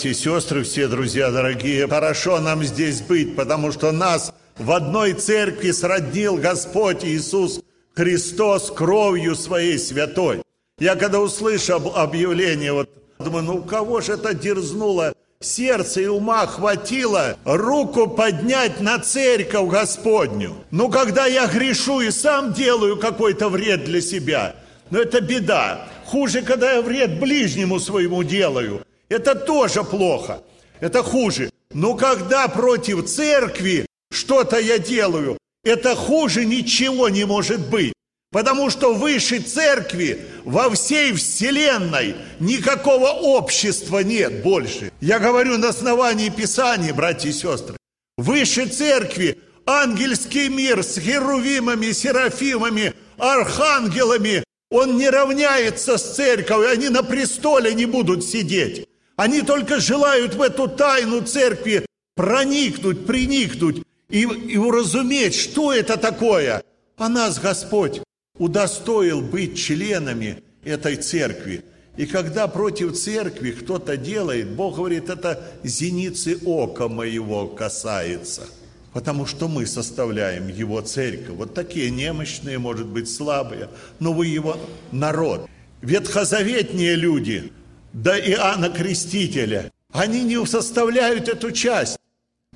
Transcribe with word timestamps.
братья 0.00 0.12
и 0.12 0.14
сестры, 0.14 0.62
все 0.62 0.88
друзья 0.88 1.30
дорогие. 1.30 1.86
Хорошо 1.86 2.40
нам 2.40 2.64
здесь 2.64 3.02
быть, 3.02 3.36
потому 3.36 3.70
что 3.70 3.92
нас 3.92 4.32
в 4.56 4.72
одной 4.72 5.12
церкви 5.12 5.72
сроднил 5.72 6.38
Господь 6.38 7.04
Иисус 7.04 7.60
Христос 7.94 8.70
кровью 8.70 9.34
своей 9.34 9.78
святой. 9.78 10.42
Я 10.78 10.96
когда 10.96 11.20
услышал 11.20 11.92
объявление, 11.94 12.72
вот 12.72 12.88
думаю, 13.18 13.44
ну 13.44 13.62
кого 13.62 14.00
же 14.00 14.12
это 14.12 14.32
дерзнуло 14.32 15.12
сердце 15.40 16.00
и 16.00 16.06
ума 16.06 16.46
хватило 16.46 17.36
руку 17.44 18.06
поднять 18.06 18.80
на 18.80 19.00
церковь 19.00 19.68
Господню. 19.68 20.54
Ну, 20.70 20.88
когда 20.88 21.26
я 21.26 21.46
грешу 21.46 22.00
и 22.00 22.10
сам 22.10 22.54
делаю 22.54 22.96
какой-то 22.96 23.50
вред 23.50 23.84
для 23.84 24.00
себя, 24.00 24.56
но 24.88 24.96
ну, 24.96 25.04
это 25.04 25.20
беда. 25.20 25.86
Хуже, 26.06 26.40
когда 26.40 26.72
я 26.72 26.80
вред 26.80 27.20
ближнему 27.20 27.78
своему 27.78 28.22
делаю. 28.22 28.80
Это 29.10 29.34
тоже 29.34 29.84
плохо. 29.84 30.42
Это 30.80 31.02
хуже. 31.02 31.50
Но 31.74 31.94
когда 31.94 32.48
против 32.48 33.06
церкви 33.06 33.86
что-то 34.10 34.58
я 34.58 34.78
делаю, 34.78 35.36
это 35.64 35.94
хуже 35.94 36.46
ничего 36.46 37.08
не 37.10 37.24
может 37.26 37.60
быть. 37.68 37.92
Потому 38.32 38.70
что 38.70 38.94
выше 38.94 39.40
церкви 39.40 40.24
во 40.44 40.70
всей 40.70 41.12
вселенной 41.12 42.14
никакого 42.38 43.08
общества 43.08 43.98
нет 43.98 44.42
больше. 44.42 44.92
Я 45.00 45.18
говорю 45.18 45.58
на 45.58 45.70
основании 45.70 46.28
Писания, 46.28 46.94
братья 46.94 47.28
и 47.28 47.32
сестры. 47.32 47.76
Выше 48.16 48.66
церкви 48.66 49.38
ангельский 49.66 50.48
мир 50.48 50.84
с 50.84 50.98
херувимами, 50.98 51.90
серафимами, 51.90 52.94
архангелами, 53.18 54.44
он 54.70 54.96
не 54.96 55.10
равняется 55.10 55.98
с 55.98 56.14
церковью, 56.14 56.70
они 56.70 56.88
на 56.88 57.02
престоле 57.02 57.74
не 57.74 57.86
будут 57.86 58.24
сидеть. 58.24 58.86
Они 59.20 59.42
только 59.42 59.80
желают 59.80 60.34
в 60.34 60.40
эту 60.40 60.66
тайну 60.66 61.20
церкви 61.20 61.84
проникнуть, 62.16 63.04
приникнуть 63.04 63.82
и, 64.08 64.22
и 64.22 64.56
уразуметь, 64.56 65.34
что 65.34 65.74
это 65.74 65.98
такое. 65.98 66.62
А 66.96 67.08
нас 67.10 67.38
Господь 67.38 68.00
удостоил 68.38 69.20
быть 69.20 69.58
членами 69.58 70.42
этой 70.64 70.96
церкви. 70.96 71.62
И 71.98 72.06
когда 72.06 72.48
против 72.48 72.98
церкви 72.98 73.50
кто-то 73.50 73.98
делает, 73.98 74.52
Бог 74.52 74.76
говорит, 74.76 75.10
это 75.10 75.44
зеницы 75.64 76.38
ока 76.46 76.88
моего 76.88 77.46
касается. 77.46 78.46
Потому 78.94 79.26
что 79.26 79.48
мы 79.48 79.66
составляем 79.66 80.48
Его 80.48 80.80
церковь. 80.80 81.36
Вот 81.36 81.52
такие 81.52 81.90
немощные, 81.90 82.58
может 82.58 82.86
быть, 82.86 83.12
слабые, 83.12 83.68
но 83.98 84.14
вы 84.14 84.28
Его 84.28 84.56
народ. 84.92 85.46
Ветхозаветние 85.82 86.94
люди, 86.94 87.52
да 87.92 88.18
Иоанна 88.18 88.70
Крестителя, 88.70 89.70
они 89.92 90.22
не 90.22 90.44
составляют 90.46 91.28
эту 91.28 91.50
часть. 91.52 91.98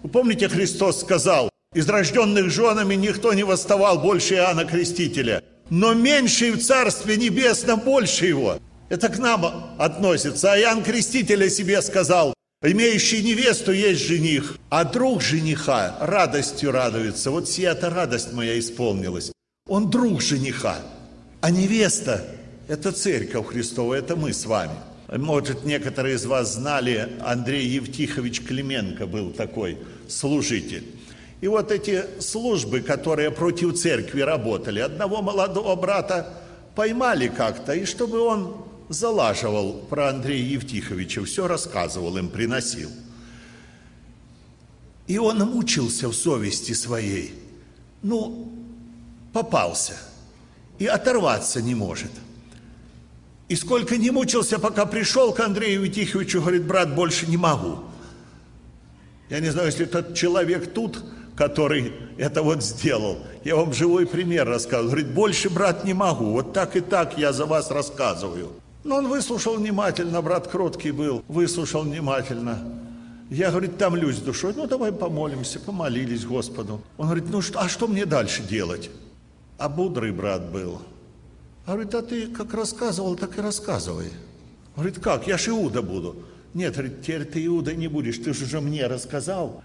Вы 0.03 0.09
помните, 0.09 0.49
Христос 0.49 1.01
сказал, 1.01 1.51
из 1.75 1.89
рожденных 1.89 2.51
женами 2.51 2.95
никто 2.95 3.35
не 3.35 3.43
восставал 3.43 3.99
больше 3.99 4.35
Иоанна 4.35 4.65
Крестителя– 4.65 5.43
но 5.71 5.95
меньший 5.95 6.51
в 6.51 6.63
Царстве 6.63 7.17
Небесном 7.17 7.81
больше 7.81 8.27
его. 8.27 8.59
Это 8.89 9.09
к 9.09 9.19
нам 9.19 9.75
относится. 9.79 10.53
А 10.53 10.59
Иоанн 10.59 10.83
Креститель 10.83 11.45
о 11.45 11.51
себе 11.51 11.81
сказал, 11.83 12.35
имеющий 12.63 13.23
невесту 13.23 13.73
есть 13.73 14.07
жених, 14.07 14.59
а 14.69 14.85
друг 14.85 15.23
жениха 15.23 15.97
радостью 16.01 16.71
радуется. 16.71 17.31
Вот 17.31 17.49
сия-то 17.49 17.91
радость 17.91 18.33
моя 18.33 18.59
исполнилась. 18.59 19.33
Он 19.67 19.91
друг 19.91 20.21
жениха, 20.21 20.77
а 21.41 21.51
невеста– 21.51 22.25
это 22.69 22.93
церковь 22.93 23.49
Христова, 23.49 23.95
это 23.95 24.15
мы 24.15 24.35
с 24.35 24.45
вами. 24.45 24.75
Может, 25.17 25.65
некоторые 25.65 26.17
из 26.17 26.27
вас 26.27 26.55
знали, 26.55 27.09
Андрей 27.21 27.67
Евтихович 27.69 28.43
Клименко 28.43 29.07
был 29.07 29.31
такой 29.31 29.79
служитель. 30.09 30.85
И 31.41 31.47
вот 31.47 31.71
эти 31.71 32.05
службы, 32.21 32.81
которые 32.81 33.31
против 33.31 33.79
церкви 33.79 34.23
работали, 34.23 34.81
одного 34.81 35.23
молодого 35.23 35.77
брата 35.77 36.35
поймали 36.75 37.29
как-то, 37.29 37.75
и 37.75 37.85
чтобы 37.85 38.19
он 38.19 38.57
залаживал 38.89 39.75
про 39.89 40.09
Андрея 40.09 40.43
Евтиховича, 40.43 41.23
все 41.25 41.47
рассказывал 41.47 42.17
им, 42.17 42.29
приносил. 42.29 42.91
И 45.07 45.19
он 45.19 45.39
мучился 45.39 46.09
в 46.09 46.15
совести 46.15 46.73
своей. 46.73 47.35
Ну, 48.03 48.53
попался. 49.33 49.95
И 50.79 50.87
оторваться 50.87 51.63
не 51.63 51.75
может. 51.75 52.11
И 53.49 53.57
сколько 53.57 53.97
не 53.97 54.11
мучился, 54.11 54.59
пока 54.59 54.87
пришел 54.87 55.33
к 55.33 55.41
Андрею 55.41 55.85
Евтиховичу, 55.85 56.41
говорит, 56.41 56.65
брат, 56.65 56.95
больше 56.95 57.27
не 57.27 57.37
могу. 57.37 57.79
Я 59.29 59.41
не 59.41 59.51
знаю, 59.51 59.69
если 59.69 59.85
этот 59.85 60.15
человек 60.15 60.73
тут, 60.73 61.03
который 61.37 61.93
это 62.17 62.43
вот 62.43 62.63
сделал. 62.63 63.19
Я 63.45 63.57
вам 63.57 63.73
живой 63.73 64.07
пример 64.07 64.49
рассказываю. 64.49 64.91
Говорит, 64.91 65.11
больше, 65.11 65.51
брат, 65.51 65.85
не 65.85 65.93
могу. 65.93 66.31
Вот 66.31 66.53
так 66.53 66.77
и 66.77 66.81
так 66.81 67.19
я 67.19 67.33
за 67.33 67.45
вас 67.45 67.71
рассказываю. 67.71 68.53
Но 68.85 68.97
он 68.97 69.09
выслушал 69.09 69.57
внимательно, 69.57 70.21
брат 70.23 70.49
кроткий 70.49 70.91
был, 70.91 71.25
выслушал 71.29 71.83
внимательно. 71.83 72.59
Я, 73.31 73.51
говорит, 73.51 73.79
томлюсь 73.79 74.19
душой. 74.19 74.53
Ну, 74.55 74.67
давай 74.67 74.93
помолимся, 74.93 75.59
помолились 75.59 76.25
Господу. 76.25 76.81
Он 76.99 77.07
говорит, 77.07 77.25
ну, 77.31 77.41
что, 77.41 77.61
а 77.61 77.69
что 77.69 77.89
мне 77.89 78.05
дальше 78.05 78.43
делать? 78.43 78.91
А 79.59 79.69
мудрый 79.69 80.13
брат 80.13 80.51
был. 80.51 80.83
Говорит, 81.67 81.95
а 81.95 82.03
ты 82.03 82.27
как 82.27 82.53
рассказывал, 82.55 83.17
так 83.17 83.39
и 83.39 83.41
рассказывай. 83.41 84.11
Говорит, 84.77 84.99
как? 84.99 85.27
Я 85.27 85.39
ж 85.39 85.49
Иуда 85.49 85.83
буду. 85.83 86.17
Нет, 86.53 86.75
говорит, 86.75 87.03
теперь 87.03 87.25
ты 87.25 87.47
Иудой 87.47 87.75
не 87.75 87.89
будешь, 87.89 88.17
ты 88.19 88.33
же 88.33 88.45
уже 88.45 88.61
мне 88.61 88.87
рассказал, 88.87 89.65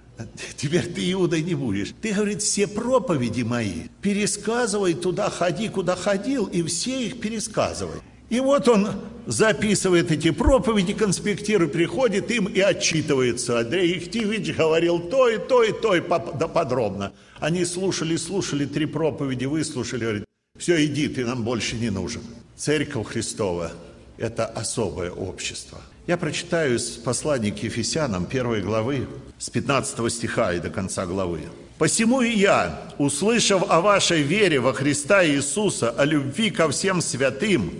теперь 0.58 0.88
ты 0.88 1.12
Иудой 1.12 1.44
не 1.44 1.54
будешь. 1.54 1.94
Ты, 2.02 2.14
говорит, 2.14 2.42
все 2.42 2.68
проповеди 2.68 3.44
мои 3.44 3.84
пересказывай 4.02 4.96
туда, 4.96 5.30
ходи, 5.30 5.70
куда 5.70 5.96
ходил, 5.96 6.46
и 6.46 6.64
все 6.64 7.06
их 7.06 7.20
пересказывай. 7.20 8.02
И 8.30 8.40
вот 8.40 8.68
он 8.68 8.88
записывает 9.28 10.12
эти 10.12 10.32
проповеди, 10.32 10.94
конспектирует, 10.94 11.74
приходит 11.74 12.32
им 12.32 12.46
и 12.46 12.60
отчитывается. 12.60 13.60
Андрей 13.60 13.98
Ихтивич 13.98 14.56
говорил 14.56 15.00
то 15.00 15.30
и 15.30 15.38
то 15.38 15.64
и 15.64 15.72
то, 15.72 15.96
и 15.96 16.02
да 16.02 16.48
подробно. 16.48 17.12
Они 17.40 17.66
слушали, 17.66 18.16
слушали 18.16 18.66
три 18.66 18.86
проповеди, 18.86 19.46
выслушали, 19.46 20.02
говорит, 20.02 20.29
все, 20.60 20.86
иди, 20.86 21.08
ты 21.08 21.26
нам 21.26 21.44
больше 21.44 21.78
не 21.78 21.90
нужен. 21.90 22.22
Церковь 22.58 23.08
Христова– 23.08 23.72
это 24.18 24.46
особое 24.46 25.10
общество. 25.10 25.80
Я 26.06 26.18
прочитаю 26.18 26.76
из 26.76 26.98
послания 26.98 27.52
к 27.52 27.64
Ефесянам 27.64 28.26
первой 28.26 28.62
главы, 28.62 29.08
с 29.38 29.50
15 29.50 30.12
стиха 30.12 30.54
и 30.54 30.60
до 30.60 30.70
конца 30.70 31.06
главы. 31.06 31.44
«Посему 31.78 32.22
и 32.22 32.32
я, 32.32 32.92
услышав 32.98 33.64
о 33.70 33.80
вашей 33.80 34.22
вере 34.22 34.60
во 34.60 34.74
Христа 34.74 35.26
Иисуса, 35.26 35.92
о 35.92 36.04
любви 36.04 36.50
ко 36.50 36.70
всем 36.70 37.00
святым, 37.00 37.72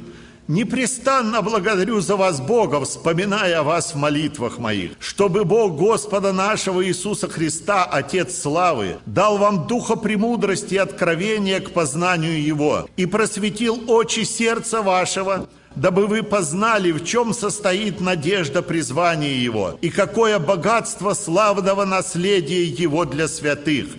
непрестанно 0.50 1.44
благодарю 1.44 2.02
за 2.02 2.16
вас 2.16 2.42
Бога, 2.42 2.84
вспоминая 2.84 3.60
о 3.60 3.64
вас 3.64 3.94
в 3.94 3.98
молитвах 3.98 4.58
моих, 4.58 4.92
чтобы 5.00 5.46
Бог 5.46 5.78
Господа 5.78 6.34
нашего 6.34 6.86
Иисуса 6.86 7.30
Христа, 7.30 7.86
Отец 7.86 8.36
славы, 8.36 8.98
дал 9.06 9.38
вам 9.38 9.68
духа 9.68 9.96
премудрости 9.96 10.74
и 10.74 10.78
откровения 10.78 11.60
к 11.60 11.72
познанию 11.72 12.44
Его, 12.44 12.90
и 12.98 13.06
просветил 13.06 13.84
очи 13.88 14.24
сердца 14.24 14.82
вашего, 14.82 15.48
дабы 15.76 16.08
вы 16.08 16.24
познали, 16.24 16.92
в 16.92 17.06
чем 17.06 17.36
состоит 17.36 18.02
надежда 18.02 18.64
призвания 18.64 19.36
Его, 19.36 19.78
и 19.82 19.92
какое 19.92 20.40
богатство 20.40 21.14
славного 21.14 21.86
наследия 21.86 22.64
Его 22.64 23.06
для 23.06 23.28
святых, 23.28 23.90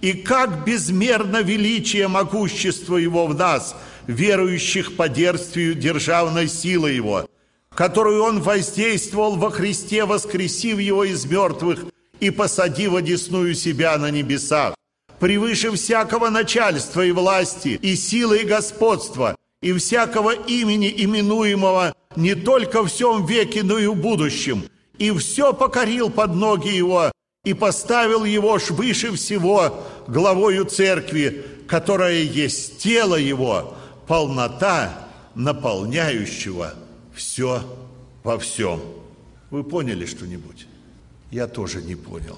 и 0.00 0.12
как 0.12 0.64
безмерно 0.64 1.40
величие 1.40 2.08
могущества 2.08 2.96
Его 2.96 3.28
в 3.28 3.36
нас, 3.36 3.76
верующих 4.06 4.96
по 4.96 5.08
дерствию 5.08 5.74
державной 5.74 6.48
силы 6.48 6.90
Его, 6.90 7.28
которую 7.74 8.22
Он 8.22 8.40
воздействовал 8.40 9.36
во 9.36 9.50
Христе, 9.50 10.04
воскресив 10.04 10.78
Его 10.78 11.04
из 11.04 11.24
мертвых 11.24 11.84
и 12.20 12.30
посадив 12.30 12.94
одесную 12.94 13.54
себя 13.54 13.96
на 13.98 14.10
небесах, 14.10 14.74
превыше 15.18 15.70
всякого 15.72 16.30
начальства 16.30 17.04
и 17.04 17.12
власти, 17.12 17.78
и 17.80 17.96
силы 17.96 18.38
и 18.38 18.46
господства, 18.46 19.36
и 19.62 19.72
всякого 19.72 20.32
имени, 20.32 20.92
именуемого 20.96 21.94
не 22.16 22.34
только 22.34 22.82
в 22.82 22.88
всем 22.88 23.26
веке, 23.26 23.62
но 23.62 23.78
и 23.78 23.86
в 23.86 23.94
будущем, 23.94 24.64
и 24.98 25.10
все 25.12 25.52
покорил 25.52 26.10
под 26.10 26.34
ноги 26.34 26.68
его, 26.68 27.12
и 27.44 27.54
поставил 27.54 28.24
его 28.24 28.58
ж 28.58 28.70
выше 28.70 29.12
всего 29.12 29.82
главою 30.06 30.64
церкви, 30.64 31.44
которая 31.68 32.22
есть 32.22 32.78
тело 32.78 33.14
его, 33.14 33.74
полнота 34.10 35.06
наполняющего 35.36 36.74
все 37.14 37.62
во 38.24 38.40
всем. 38.40 38.80
Вы 39.50 39.62
поняли 39.62 40.04
что-нибудь? 40.04 40.66
Я 41.30 41.46
тоже 41.46 41.80
не 41.80 41.94
понял. 41.94 42.36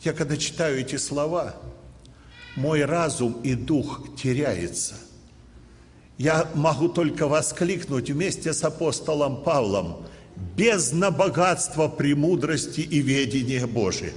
Я 0.00 0.14
когда 0.14 0.38
читаю 0.38 0.80
эти 0.80 0.96
слова, 0.96 1.56
мой 2.56 2.86
разум 2.86 3.38
и 3.42 3.54
дух 3.54 4.00
теряется. 4.16 4.94
Я 6.16 6.48
могу 6.54 6.88
только 6.88 7.28
воскликнуть 7.28 8.08
вместе 8.08 8.54
с 8.54 8.64
апостолом 8.64 9.42
Павлом, 9.42 10.06
бездна 10.56 11.10
богатства, 11.10 11.86
премудрости 11.88 12.80
и 12.80 13.02
ведения 13.02 13.66
Божия. 13.66 14.14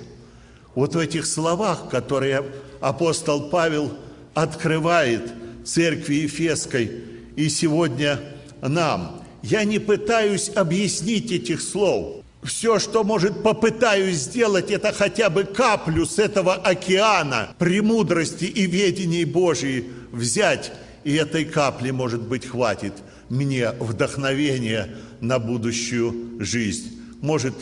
Вот 0.74 0.96
в 0.96 0.98
этих 0.98 1.26
словах, 1.26 1.90
которые 1.90 2.46
апостол 2.80 3.50
Павел 3.50 3.92
открывает 4.34 5.34
церкви 5.66 6.16
Ефесской 6.16 6.92
и 7.36 7.50
сегодня 7.50 8.20
нам, 8.62 9.24
я 9.42 9.64
не 9.64 9.80
пытаюсь 9.80 10.50
объяснить 10.56 11.32
этих 11.32 11.62
слов. 11.62 12.24
Все, 12.44 12.78
что 12.78 13.04
может 13.04 13.42
попытаюсь 13.42 14.18
сделать, 14.18 14.70
это 14.70 14.92
хотя 14.92 15.30
бы 15.30 15.46
каплю 15.46 16.06
с 16.06 16.20
этого 16.20 16.56
океана 16.56 17.56
премудрости 17.58 18.46
и 18.46 18.66
ведений 18.66 19.26
Божьей 19.26 19.86
взять. 20.12 20.72
И 21.04 21.14
этой 21.14 21.44
капли, 21.44 21.92
может 21.92 22.22
быть, 22.22 22.46
хватит 22.46 22.94
мне 23.30 23.72
вдохновения 23.72 24.96
на 25.20 25.40
будущую 25.40 26.40
жизнь. 26.40 27.02
Может, 27.22 27.56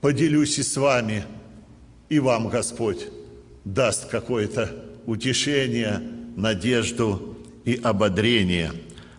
поделюсь 0.00 0.58
и 0.58 0.62
с 0.62 0.76
вами, 0.76 1.24
и 2.08 2.18
вам 2.18 2.48
Господь 2.48 3.08
даст 3.64 4.06
какое-то 4.08 4.70
утешение, 5.06 6.00
надежду 6.36 7.38
и 7.64 7.78
ободрение. 7.82 8.72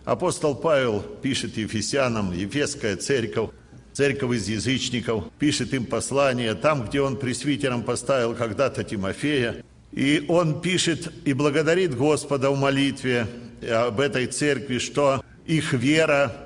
Апостол 0.04 0.54
Павел 0.54 1.00
пишет 1.00 1.56
Ефесянам, 1.56 2.32
Ефесская 2.32 2.96
церковь, 2.96 3.50
церковь 3.92 4.36
из 4.36 4.48
язычников, 4.48 5.24
пишет 5.38 5.72
им 5.72 5.86
послание, 5.86 6.54
там, 6.54 6.86
где 6.86 7.00
он 7.00 7.16
пресвитером 7.16 7.82
поставил 7.82 8.34
когда-то 8.34 8.84
Тимофея, 8.84 9.64
и 9.92 10.24
он 10.28 10.60
пишет 10.60 11.12
и 11.24 11.32
благодарит 11.32 11.94
Господа 11.96 12.50
в 12.50 12.58
молитве 12.58 13.26
об 13.62 14.00
этой 14.00 14.26
церкви, 14.26 14.78
что 14.78 15.24
их 15.46 15.72
вера 15.72 16.43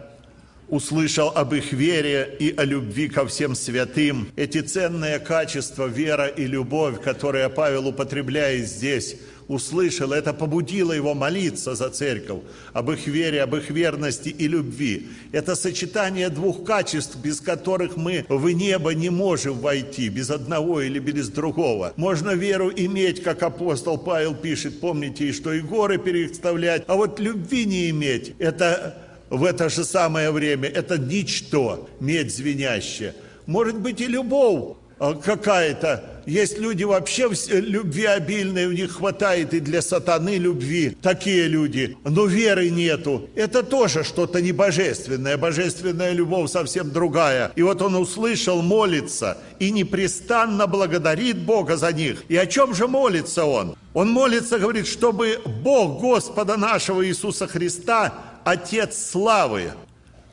услышал 0.68 1.28
об 1.34 1.54
их 1.54 1.72
вере 1.72 2.36
и 2.38 2.54
о 2.56 2.64
любви 2.64 3.08
ко 3.08 3.26
всем 3.26 3.54
святым. 3.54 4.28
Эти 4.36 4.60
ценные 4.60 5.18
качества, 5.18 5.86
вера 5.86 6.26
и 6.26 6.46
любовь, 6.46 7.00
которые 7.02 7.48
Павел 7.48 7.88
употребляет 7.88 8.68
здесь, 8.68 9.16
услышал, 9.48 10.12
это 10.12 10.34
побудило 10.34 10.92
его 10.92 11.14
молиться 11.14 11.74
за 11.74 11.88
церковь, 11.88 12.42
об 12.74 12.90
их 12.90 13.06
вере, 13.06 13.42
об 13.42 13.56
их 13.56 13.70
верности 13.70 14.28
и 14.28 14.46
любви. 14.46 15.08
Это 15.32 15.56
сочетание 15.56 16.28
двух 16.28 16.64
качеств, 16.64 17.16
без 17.16 17.40
которых 17.40 17.96
мы 17.96 18.26
в 18.28 18.50
небо 18.50 18.92
не 18.94 19.08
можем 19.10 19.58
войти, 19.58 20.10
без 20.10 20.30
одного 20.30 20.82
или 20.82 20.98
без 20.98 21.28
другого. 21.28 21.94
Можно 21.96 22.32
веру 22.32 22.70
иметь, 22.74 23.22
как 23.22 23.42
апостол 23.42 23.96
Павел 23.96 24.34
пишет, 24.34 24.80
помните, 24.80 25.32
что 25.32 25.52
и 25.54 25.60
горы 25.60 25.96
переставлять, 25.98 26.84
а 26.86 26.96
вот 26.96 27.18
любви 27.18 27.64
не 27.64 27.88
иметь, 27.88 28.34
это 28.38 29.07
в 29.30 29.44
это 29.44 29.69
же 29.69 29.84
самое 29.84 30.30
время, 30.30 30.69
это 30.69 30.98
ничто, 30.98 31.88
медь 32.00 32.34
звенящая. 32.34 33.14
Может 33.46 33.78
быть 33.78 34.00
и 34.00 34.06
любовь 34.06 34.76
а, 34.98 35.14
какая-то. 35.14 36.22
Есть 36.26 36.58
люди 36.58 36.84
вообще 36.84 37.30
любви 37.48 38.04
обильные, 38.04 38.66
у 38.66 38.72
них 38.72 38.96
хватает 38.96 39.54
и 39.54 39.60
для 39.60 39.80
сатаны 39.80 40.36
любви. 40.36 40.94
Такие 41.00 41.46
люди. 41.46 41.96
Но 42.04 42.26
веры 42.26 42.69
нету. 42.69 43.30
Это 43.34 43.62
тоже 43.62 44.04
что-то 44.04 44.42
небожественное. 44.42 45.38
Божественная 45.38 46.12
любовь 46.12 46.50
совсем 46.50 46.90
другая. 46.90 47.50
И 47.56 47.62
вот 47.62 47.80
он 47.80 47.94
услышал, 47.94 48.60
молится 48.60 49.38
и 49.58 49.70
непрестанно 49.70 50.66
благодарит 50.66 51.38
Бога 51.38 51.78
за 51.78 51.92
них. 51.92 52.25
И 52.28 52.36
о 52.36 52.44
чем 52.44 52.75
же 52.75 52.88
молится 52.88 53.46
он? 53.46 53.75
Он 53.94 54.10
молится, 54.10 54.58
говорит, 54.58 54.86
чтобы 54.86 55.40
Бог 55.62 56.00
Господа 56.00 56.58
нашего 56.58 57.06
Иисуса 57.06 57.46
Христа 57.46 58.12
Отец 58.48 58.96
славы. 58.96 59.72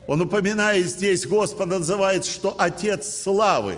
Он 0.06 0.22
упоминает 0.22 0.86
здесь, 0.86 1.26
Господа 1.26 1.78
называет, 1.78 2.24
что 2.24 2.54
Отец 2.58 3.06
славы. 3.14 3.76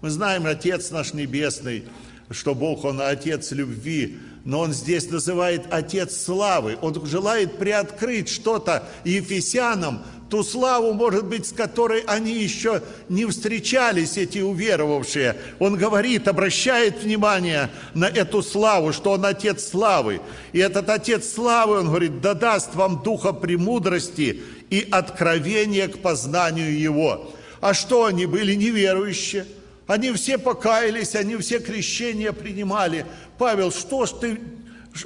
Мы 0.00 0.08
знаем, 0.08 0.46
Отец 0.46 0.90
наш 0.90 1.12
Небесный, 1.12 1.84
что 2.30 2.54
Бог, 2.54 2.84
Он 2.84 3.02
Отец 3.02 3.50
любви, 3.50 4.18
но 4.46 4.60
Он 4.60 4.72
здесь 4.72 5.10
называет 5.10 5.66
Отец 5.70 6.16
славы. 6.16 6.78
Он 6.80 7.04
желает 7.04 7.58
приоткрыть 7.58 8.30
что-то 8.30 8.88
Ефесянам, 9.04 10.02
ту 10.34 10.42
славу, 10.42 10.92
может 10.94 11.26
быть, 11.26 11.46
с 11.46 11.52
которой 11.52 12.00
они 12.08 12.32
еще 12.32 12.82
не 13.08 13.24
встречались, 13.24 14.16
эти 14.16 14.40
уверовавшие. 14.40 15.36
Он 15.60 15.76
говорит, 15.76 16.26
обращает 16.26 17.04
внимание 17.04 17.70
на 17.94 18.06
эту 18.06 18.42
славу, 18.42 18.92
что 18.92 19.12
он 19.12 19.24
Отец 19.24 19.68
славы. 19.68 20.20
И 20.52 20.58
этот 20.58 20.90
Отец 20.90 21.32
славы, 21.32 21.78
он 21.78 21.86
говорит, 21.86 22.20
да 22.20 22.34
даст 22.34 22.74
вам 22.74 23.04
духа 23.04 23.32
премудрости 23.32 24.42
и 24.70 24.88
откровения 24.90 25.86
к 25.86 26.00
познанию 26.00 26.76
Его. 26.76 27.32
А 27.60 27.72
что 27.72 28.06
они 28.06 28.26
были 28.26 28.54
неверующие? 28.54 29.46
Они 29.86 30.10
все 30.14 30.36
покаялись, 30.36 31.14
они 31.14 31.36
все 31.36 31.60
крещения 31.60 32.32
принимали. 32.32 33.06
Павел, 33.38 33.70
что 33.70 34.04
ж 34.04 34.10
ты, 34.20 34.40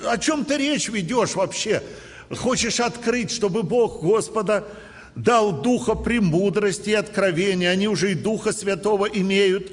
о 0.06 0.16
чем 0.16 0.46
ты 0.46 0.56
речь 0.56 0.88
ведешь 0.88 1.34
вообще? 1.34 1.82
Хочешь 2.34 2.80
открыть, 2.80 3.30
чтобы 3.30 3.62
Бог 3.62 4.02
Господа 4.02 4.66
дал 5.18 5.50
духа 5.62 5.96
премудрости 5.96 6.90
и 6.90 6.94
откровения, 6.94 7.70
они 7.70 7.88
уже 7.88 8.12
и 8.12 8.14
духа 8.14 8.52
святого 8.52 9.06
имеют, 9.06 9.72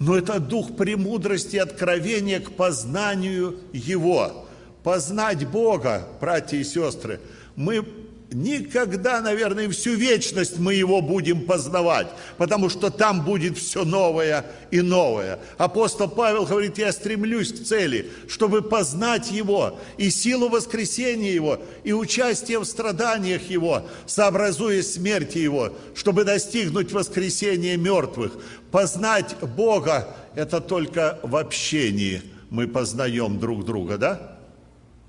но 0.00 0.16
это 0.16 0.40
дух 0.40 0.76
премудрости 0.76 1.56
и 1.56 1.60
откровения 1.60 2.40
к 2.40 2.52
познанию 2.52 3.60
Его. 3.72 4.48
Познать 4.82 5.46
Бога, 5.46 6.08
братья 6.20 6.56
и 6.56 6.64
сестры, 6.64 7.20
мы 7.54 7.84
Никогда, 8.32 9.20
наверное, 9.20 9.68
всю 9.68 9.94
вечность 9.94 10.58
мы 10.58 10.74
его 10.74 11.02
будем 11.02 11.42
познавать, 11.42 12.08
потому 12.38 12.70
что 12.70 12.90
там 12.90 13.24
будет 13.24 13.58
все 13.58 13.84
новое 13.84 14.46
и 14.70 14.80
новое. 14.80 15.38
Апостол 15.58 16.08
Павел 16.08 16.46
говорит, 16.46 16.78
я 16.78 16.92
стремлюсь 16.92 17.52
к 17.52 17.64
цели, 17.64 18.10
чтобы 18.28 18.62
познать 18.62 19.30
его 19.30 19.78
и 19.98 20.10
силу 20.10 20.48
воскресения 20.48 21.32
его, 21.32 21.58
и 21.84 21.92
участие 21.92 22.58
в 22.58 22.64
страданиях 22.64 23.50
его, 23.50 23.82
сообразуя 24.06 24.82
смерти 24.82 25.38
его, 25.38 25.74
чтобы 25.94 26.24
достигнуть 26.24 26.92
воскресения 26.92 27.76
мертвых. 27.76 28.32
Познать 28.70 29.36
Бога– 29.56 30.08
это 30.34 30.60
только 30.60 31.18
в 31.22 31.36
общении 31.36 32.22
мы 32.48 32.66
познаем 32.66 33.38
друг 33.38 33.64
друга, 33.64 33.98
да? 33.98 34.38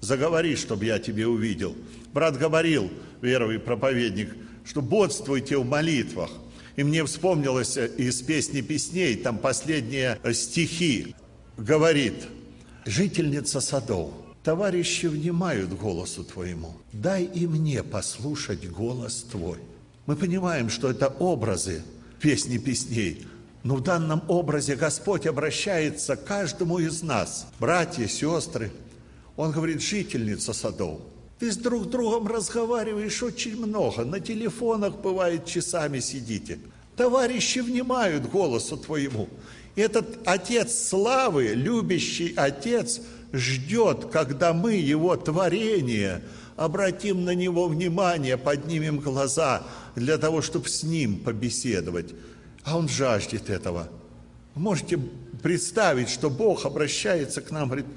Заговори, 0.01 0.55
чтобы 0.57 0.85
я 0.85 0.99
тебе 0.99 1.27
увидел. 1.27 1.75
Брат 2.13 2.37
говорил, 2.37 2.91
веровый 3.23 3.57
проповедник, 3.57 4.35
что 4.65 4.81
бодствуйте 4.81 5.57
в 5.57 5.65
молитвах. 5.65 6.29
И 6.75 6.83
мне 6.83 7.05
вспомнилось 7.05 7.77
из 7.77 8.21
песни 8.21 8.61
песней, 8.61 9.15
там 9.15 9.37
последние 9.37 10.19
стихи, 10.33 11.15
говорит, 11.57 12.15
жительница 12.85 13.61
садов, 13.61 14.11
товарищи 14.43 15.05
внимают 15.05 15.71
голосу 15.73 16.23
твоему, 16.23 16.73
дай 16.91 17.23
и 17.23 17.47
мне 17.47 17.83
послушать 17.83 18.69
голос 18.69 19.25
твой. 19.31 19.59
Мы 20.05 20.15
понимаем, 20.15 20.69
что 20.69 20.89
это 20.89 21.07
образы 21.07 21.83
песни 22.19 22.57
песней, 22.57 23.25
но 23.63 23.75
в 23.75 23.83
данном 23.83 24.23
образе 24.27 24.75
Господь 24.75 25.27
обращается 25.27 26.17
к 26.17 26.25
каждому 26.25 26.79
из 26.79 27.03
нас, 27.03 27.47
братья, 27.59 28.07
сестры. 28.07 28.71
Он 29.37 29.51
говорит, 29.51 29.81
жительница 29.81 30.53
садов– 30.53 30.99
ты 31.43 31.51
с 31.51 31.57
друг 31.57 31.89
другом 31.89 32.27
разговариваешь 32.27 33.21
очень 33.21 33.57
много, 33.57 34.05
на 34.05 34.21
телефонах, 34.21 35.01
бывает, 35.01 35.45
часами 35.45 35.99
сидите. 35.99 36.57
Товарищи 36.95 37.59
внимают 37.59 38.29
голосу 38.31 38.77
твоему. 38.77 39.27
И 39.75 39.81
этот 39.81 40.19
Отец 40.23 40.73
славы, 40.73 41.47
любящий 41.47 42.33
Отец, 42.37 43.01
ждет, 43.33 44.05
когда 44.05 44.53
мы, 44.53 44.75
Его 44.75 45.17
творение, 45.17 46.23
обратим 46.55 47.25
на 47.25 47.35
Него 47.35 47.67
внимание, 47.67 48.37
поднимем 48.37 48.99
глаза 48.99 49.63
для 49.97 50.17
того, 50.17 50.41
чтобы 50.41 50.69
с 50.69 50.83
Ним 50.83 51.19
побеседовать. 51.19 52.13
А 52.63 52.77
Он 52.77 52.87
жаждет 52.87 53.49
этого. 53.49 53.89
Можете 54.55 54.97
представить, 55.41 56.07
что 56.07 56.29
Бог 56.29 56.65
обращается 56.65 57.41
к 57.41 57.51
нам, 57.51 57.65
говорит, 57.65 57.87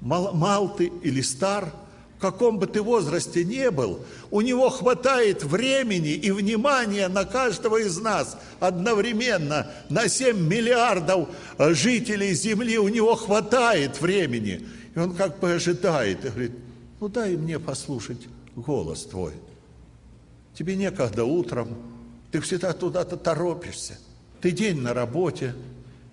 мал, 0.00 0.32
мал 0.32 0.74
ты 0.74 0.90
или 1.02 1.20
стар– 1.20 1.70
каком 2.22 2.60
бы 2.60 2.68
ты 2.68 2.80
возрасте 2.80 3.44
не 3.44 3.72
был, 3.72 3.98
у 4.30 4.42
него 4.42 4.70
хватает 4.70 5.42
времени 5.42 6.12
и 6.12 6.30
внимания 6.30 7.08
на 7.08 7.24
каждого 7.24 7.78
из 7.78 7.98
нас 7.98 8.38
одновременно, 8.60 9.72
на 9.90 10.08
7 10.08 10.38
миллиардов 10.38 11.28
э, 11.58 11.74
жителей 11.74 12.32
Земли, 12.32 12.78
у 12.78 12.86
него 12.86 13.16
хватает 13.16 14.00
времени. 14.00 14.64
И 14.94 14.98
он 14.98 15.16
как 15.16 15.40
бы 15.40 15.52
ожидает 15.52 16.24
и 16.24 16.28
говорит, 16.28 16.52
ну 17.00 17.08
дай 17.08 17.36
мне 17.36 17.58
послушать 17.58 18.28
голос 18.54 19.04
твой. 19.04 19.32
Тебе 20.54 20.76
некогда 20.76 21.24
утром, 21.24 21.76
ты 22.30 22.40
всегда 22.40 22.72
туда-то 22.72 23.16
торопишься. 23.16 23.98
Ты 24.40 24.52
день 24.52 24.80
на 24.80 24.94
работе, 24.94 25.56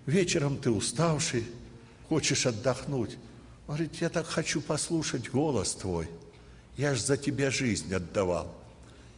вечером 0.07 0.57
ты 0.57 0.71
уставший, 0.71 1.45
хочешь 2.07 2.47
отдохнуть. 2.47 3.17
Говорит, 3.69 4.01
я 4.01 4.09
так 4.09 4.25
хочу 4.25 4.61
послушать 4.61 5.29
голос 5.29 5.75
твой. 5.75 6.09
Я 6.75 6.95
ж 6.95 7.01
за 7.01 7.17
тебя 7.17 7.51
жизнь 7.51 7.93
отдавал. 7.93 8.51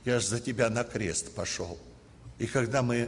Я 0.03 0.19
ж 0.19 0.25
за 0.25 0.41
тебя 0.41 0.69
на 0.69 0.83
крест 0.83 1.33
пошел. 1.33 1.79
И 2.37 2.47
когда 2.47 2.81
мы 2.81 3.07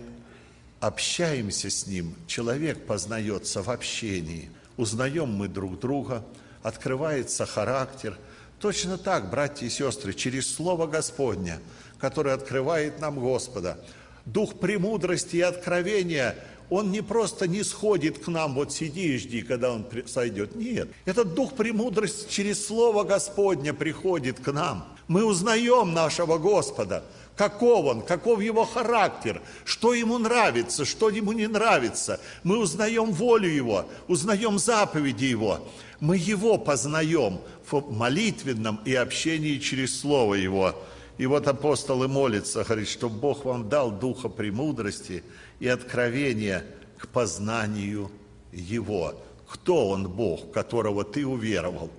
общаемся 0.79 1.69
с 1.69 1.85
Ним, 1.85 2.15
человек 2.27 2.85
познается 2.85 3.61
в 3.61 3.69
общении. 3.69 4.51
Узнаем 4.77 5.33
мы 5.33 5.49
друг 5.49 5.81
друга, 5.81 6.23
открывается 6.61 7.45
характер. 7.45 8.17
Точно 8.61 8.97
так, 8.97 9.29
братья 9.29 9.65
и 9.65 9.69
сестры, 9.69 10.13
через 10.13 10.49
Слово 10.49 10.87
Господня, 10.87 11.59
которое 11.99 12.35
открывает 12.35 13.01
нам 13.01 13.19
Господа, 13.19 13.83
дух 14.23 14.57
премудрости 14.59 15.35
и 15.35 15.41
откровения– 15.41 16.37
он 16.73 16.91
не 16.91 17.01
просто 17.01 17.47
не 17.47 17.63
сходит 17.63 18.17
к 18.17 18.27
нам, 18.29 18.55
вот 18.55 18.71
сиди 18.73 19.13
и 19.13 19.17
жди, 19.17 19.43
когда 19.43 19.71
он 19.71 19.85
сойдет. 20.07 20.55
Нет, 20.55 20.89
этот 21.05 21.35
дух 21.35 21.53
премудрости 21.53 22.31
через 22.31 22.65
Слово 22.65 23.03
Господня 23.03 23.75
приходит 23.75 24.39
к 24.39 24.51
нам. 24.51 24.87
Мы 25.07 25.23
узнаем 25.23 25.93
нашего 25.93 26.39
Господа, 26.39 27.03
каков 27.35 27.85
он, 27.85 28.01
каков 28.01 28.41
его 28.41 28.65
характер, 28.65 29.39
что 29.65 29.93
ему 29.93 30.17
нравится, 30.17 30.83
что 30.83 31.09
ему 31.09 31.33
не 31.33 31.45
нравится. 31.45 32.19
Мы 32.41 32.57
узнаем 32.57 33.11
волю 33.11 33.49
его, 33.49 33.85
узнаем 34.07 34.57
заповеди 34.57 35.25
его. 35.25 35.59
Мы 35.99 36.17
его 36.17 36.57
познаем 36.57 37.39
в 37.69 37.91
молитвенном 37.91 38.79
и 38.83 38.95
общении 38.95 39.59
через 39.59 39.99
Слово 39.99 40.33
его. 40.33 40.73
И 41.19 41.27
вот 41.27 41.47
апостолы 41.47 42.07
молятся, 42.07 42.63
говорит, 42.63 42.89
что 42.89 43.09
Бог 43.09 43.45
вам 43.45 43.69
дал 43.69 43.91
духа 43.91 44.29
премудрости 44.29 45.23
и 45.59 45.67
откровения 45.67 46.63
к 46.97 47.07
познанию 47.07 48.11
Его. 48.51 49.15
Кто 49.47 49.89
Он 49.89 50.07
Бог, 50.09 50.51
которого 50.51 51.03
ты 51.03 51.25
уверовал? 51.25 51.91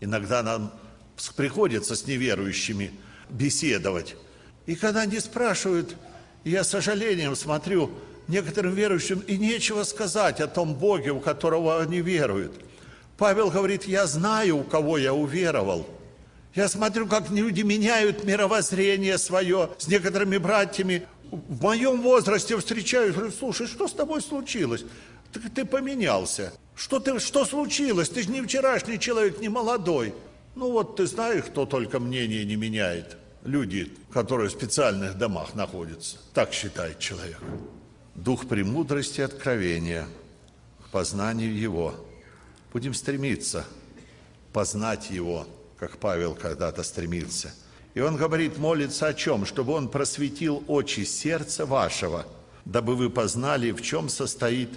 Иногда 0.00 0.42
нам 0.42 0.72
приходится 1.36 1.96
с 1.96 2.06
неверующими 2.06 2.92
беседовать. 3.28 4.16
И 4.66 4.74
когда 4.74 5.02
они 5.02 5.20
спрашивают, 5.20 5.96
я 6.44 6.64
с 6.64 6.70
сожалением 6.70 7.34
смотрю 7.36 7.90
некоторым 8.26 8.74
верующим, 8.74 9.20
и 9.20 9.38
нечего 9.38 9.84
сказать 9.84 10.40
о 10.40 10.46
том 10.46 10.74
Боге, 10.74 11.12
у 11.12 11.20
которого 11.20 11.80
они 11.80 12.00
веруют. 12.00 12.52
Павел 13.16 13.50
говорит, 13.50 13.84
я 13.84 14.06
знаю, 14.06 14.58
у 14.58 14.64
кого 14.64 14.98
я 14.98 15.14
уверовал– 15.14 15.86
я 16.58 16.68
смотрю, 16.68 17.06
как 17.06 17.30
люди 17.30 17.62
меняют 17.62 18.24
мировоззрение 18.24 19.16
свое 19.18 19.70
с 19.78 19.86
некоторыми 19.86 20.38
братьями. 20.38 21.06
В 21.30 21.62
моем 21.62 22.00
возрасте 22.00 22.56
встречаюсь, 22.56 23.14
говорю, 23.14 23.32
слушай, 23.32 23.66
что 23.66 23.86
с 23.86 23.92
тобой 23.92 24.22
случилось? 24.22 24.84
Ты, 25.32 25.40
ты 25.48 25.64
поменялся. 25.64 26.52
Что, 26.74 27.00
ты, 27.00 27.18
что 27.18 27.44
случилось? 27.44 28.08
Ты 28.08 28.22
же 28.22 28.30
не 28.30 28.42
вчерашний 28.42 28.98
человек, 28.98 29.40
не 29.40 29.48
молодой. 29.48 30.14
Ну 30.54 30.72
вот 30.72 30.96
ты 30.96 31.06
знаешь, 31.06 31.44
кто 31.44 31.66
только 31.66 32.00
мнение 32.00 32.44
не 32.44 32.56
меняет. 32.56 33.16
Люди, 33.44 33.92
которые 34.12 34.48
в 34.48 34.52
специальных 34.52 35.18
домах 35.18 35.54
находятся. 35.54 36.18
Так 36.34 36.52
считает 36.52 36.98
человек. 36.98 37.38
Дух 38.14 38.48
премудрости 38.48 39.20
и 39.20 39.24
откровения 39.24 40.06
к 40.84 40.90
познанию 40.90 41.56
Его. 41.56 41.94
Будем 42.72 42.94
стремиться 42.94 43.64
познать 44.52 45.10
Его– 45.10 45.46
как 45.78 45.98
Павел 45.98 46.34
когда-то 46.34 46.82
стремился. 46.82 47.54
И 47.98 48.00
он 48.00 48.14
говорит, 48.14 48.58
молится 48.58 49.08
о 49.08 49.12
чем? 49.12 49.44
Чтобы 49.44 49.72
он 49.72 49.88
просветил 49.88 50.62
очи 50.68 51.00
сердца 51.00 51.66
вашего, 51.66 52.26
дабы 52.64 52.94
вы 52.94 53.10
познали, 53.10 53.72
в 53.72 53.82
чем 53.82 54.08
состоит 54.08 54.68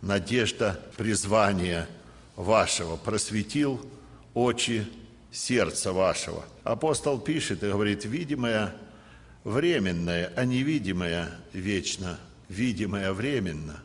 надежда 0.00 0.80
призвания 0.96 1.88
вашего. 2.36 2.94
Просветил 2.94 3.84
очи 4.32 4.86
сердца 5.32 5.92
вашего. 5.92 6.44
Апостол 6.62 7.18
пишет 7.18 7.64
и 7.64 7.66
говорит, 7.66 8.04
видимое 8.04 8.72
временное, 9.42 10.32
а 10.36 10.44
невидимое 10.44 11.32
вечно. 11.52 12.16
Видимое 12.48 13.12
временно, 13.12 13.82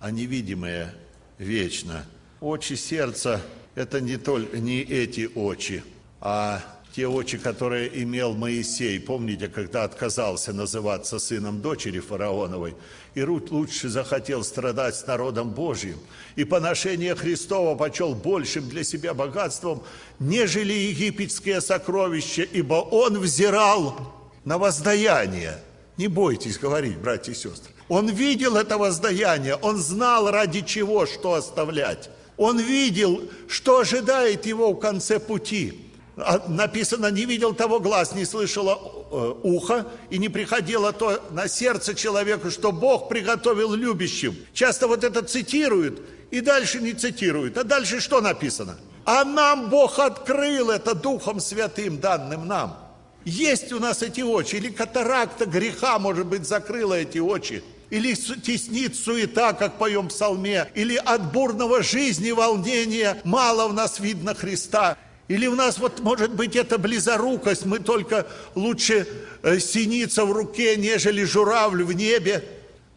а 0.00 0.10
невидимое 0.10 0.92
вечно. 1.38 2.04
Очи 2.40 2.74
сердца– 2.74 3.40
это 3.76 4.00
не, 4.00 4.16
только, 4.16 4.58
не 4.58 4.80
эти 4.80 5.30
очи– 5.36 5.84
а 6.26 6.64
те 6.94 7.08
очи, 7.08 7.38
которые 7.38 8.02
имел 8.02 8.34
Моисей, 8.34 9.00
помните, 9.00 9.48
когда 9.48 9.82
отказался 9.82 10.52
называться 10.52 11.18
сыном 11.18 11.60
дочери 11.60 11.98
фараоновой, 11.98 12.76
и 13.16 13.22
Рут 13.22 13.50
лучше 13.50 13.88
захотел 13.88 14.44
страдать 14.44 14.94
с 14.94 15.04
народом 15.04 15.50
Божьим, 15.50 15.98
и 16.36 16.44
поношение 16.44 17.16
Христова 17.16 17.76
почел 17.76 18.14
большим 18.14 18.68
для 18.68 18.84
себя 18.84 19.12
богатством, 19.12 19.82
нежели 20.20 20.72
египетские 20.72 21.60
сокровища, 21.60 22.42
ибо 22.42 22.74
он 22.74 23.18
взирал 23.18 23.98
на 24.44 24.56
воздаяние. 24.58 25.58
Не 25.96 26.06
бойтесь 26.06 26.58
говорить, 26.58 26.98
братья 26.98 27.32
и 27.32 27.34
сестры. 27.34 27.72
Он 27.88 28.08
видел 28.08 28.56
это 28.56 28.78
воздаяние, 28.78 29.56
он 29.56 29.78
знал, 29.78 30.30
ради 30.30 30.60
чего, 30.60 31.06
что 31.06 31.34
оставлять. 31.34 32.08
Он 32.36 32.58
видел, 32.58 33.22
что 33.48 33.80
ожидает 33.80 34.46
его 34.46 34.72
в 34.72 34.78
конце 34.78 35.18
пути. 35.18 35.84
А 36.16 36.44
написано, 36.48 37.10
не 37.10 37.24
видел 37.24 37.54
того 37.54 37.80
глаз, 37.80 38.14
не 38.14 38.24
слышало 38.24 38.78
э, 39.10 39.34
ухо, 39.42 39.86
и 40.10 40.18
не 40.18 40.28
приходило 40.28 40.92
то 40.92 41.20
на 41.30 41.48
сердце 41.48 41.94
человеку, 41.94 42.50
что 42.50 42.70
Бог 42.70 43.08
приготовил 43.08 43.74
любящим. 43.74 44.36
Часто 44.52 44.86
вот 44.86 45.02
это 45.02 45.22
цитируют, 45.22 46.02
и 46.30 46.40
дальше 46.40 46.80
не 46.80 46.92
цитируют. 46.92 47.58
А 47.58 47.64
дальше 47.64 48.00
что 48.00 48.20
написано? 48.20 48.78
А 49.04 49.24
нам 49.24 49.70
Бог 49.70 49.98
открыл 49.98 50.70
это 50.70 50.94
Духом 50.94 51.40
Святым, 51.40 51.98
данным 51.98 52.46
нам. 52.46 52.78
Есть 53.24 53.72
у 53.72 53.80
нас 53.80 54.02
эти 54.02 54.20
очи, 54.20 54.56
или 54.56 54.68
катаракта 54.68 55.46
греха, 55.46 55.98
может 55.98 56.26
быть, 56.26 56.46
закрыла 56.46 56.94
эти 56.94 57.18
очи, 57.18 57.64
или 57.90 58.14
теснит 58.14 58.96
суета, 58.96 59.52
как 59.52 59.78
поем 59.78 60.06
в 60.06 60.08
псалме, 60.08 60.70
или 60.74 60.96
от 60.96 61.32
бурного 61.32 61.82
жизни 61.82 62.30
волнения 62.32 63.20
мало 63.24 63.68
в 63.68 63.74
нас 63.74 63.98
видно 63.98 64.34
Христа. 64.34 64.98
Или 65.28 65.46
у 65.46 65.54
нас 65.54 65.78
вот 65.78 66.00
может 66.00 66.32
быть 66.32 66.54
это 66.54 66.76
близорукость, 66.78 67.64
мы 67.64 67.78
только 67.78 68.26
лучше 68.54 69.06
э, 69.42 69.58
синица 69.58 70.24
в 70.24 70.32
руке, 70.32 70.76
нежели 70.76 71.24
журавль 71.24 71.82
в 71.82 71.92
небе. 71.92 72.44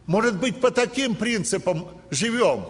Может 0.07 0.37
быть 0.37 0.59
по 0.59 0.71
таким 0.71 1.15
принципам 1.15 1.87
живем. 2.09 2.65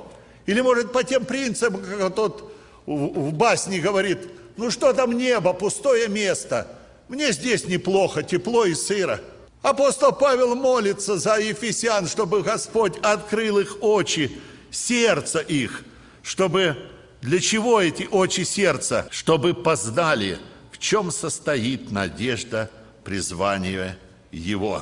Или 0.46 0.62
может 0.62 0.92
по 0.92 1.04
тем 1.04 1.26
принципам, 1.26 1.82
как 1.84 2.16
тот 2.16 2.54
в 2.86 3.34
басне 3.34 3.80
говорит, 3.80 4.20
ну 4.58 4.72
что 4.72 4.94
там 4.94 5.18
небо, 5.18 5.54
пустое 5.54 6.08
место. 6.08 6.68
Мне 7.10 7.32
здесь 7.32 7.66
неплохо, 7.66 8.24
тепло 8.24 8.66
и 8.66 8.74
сыро. 8.74 9.20
Апостол 9.62 10.14
Павел 10.14 10.56
молится 10.56 11.18
за 11.18 11.38
ефесян, 11.38 12.08
чтобы 12.08 12.44
Господь 12.44 12.98
открыл 13.02 13.60
их 13.60 13.78
очи, 13.82 14.40
сердце 14.72 15.40
их, 15.40 15.84
чтобы 16.22 16.78
для 17.28 17.42
чего 17.42 17.82
эти 17.82 18.04
очи 18.04 18.46
сердца? 18.46 19.06
Чтобы 19.12 19.54
познали, 19.54 20.40
в 20.72 20.78
чем 20.78 21.12
состоит 21.12 21.92
надежда 21.92 22.72
призвания 23.04 24.00
его. 24.32 24.82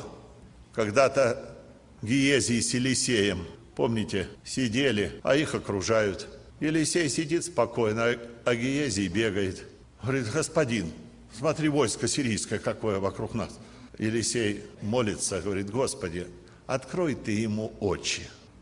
Когда-то 0.71 1.57
Гиезий 2.03 2.61
с 2.61 2.75
Елисеем, 2.75 3.47
помните, 3.75 4.27
сидели, 4.43 5.19
а 5.23 5.35
их 5.35 5.55
окружают. 5.55 6.27
Елисей 6.59 7.09
сидит 7.09 7.45
спокойно, 7.45 8.15
а 8.45 8.55
Гиезий 8.55 9.07
бегает. 9.07 9.63
Говорит, 10.03 10.31
господин, 10.31 10.91
смотри, 11.35 11.67
войско 11.67 12.07
сирийское 12.07 12.59
какое 12.59 12.99
вокруг 12.99 13.33
нас. 13.33 13.57
Елисей 13.97 14.61
молится, 14.83 15.41
говорит, 15.41 15.71
Господи, 15.71 16.27
открой 16.67 17.15
ты 17.15 17.31
ему 17.31 17.73
очи, 17.79 18.21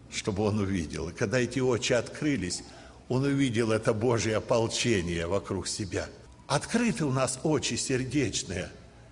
чтобы 0.10 0.44
он 0.44 0.60
увидел. 0.60 1.10
И 1.10 1.14
когда 1.14 1.40
эти 1.40 1.60
очи 1.60 1.92
открылись, 1.92 2.64
он 3.10 3.24
увидел 3.24 3.72
это 3.72 3.94
Божье 3.94 4.38
ополчение 4.38 5.28
вокруг 5.28 5.68
себя. 5.68 6.08
Открыты 6.48 7.06
у 7.06 7.12
нас 7.12 7.40
очи 7.44 7.76
сердечные, 7.76 8.70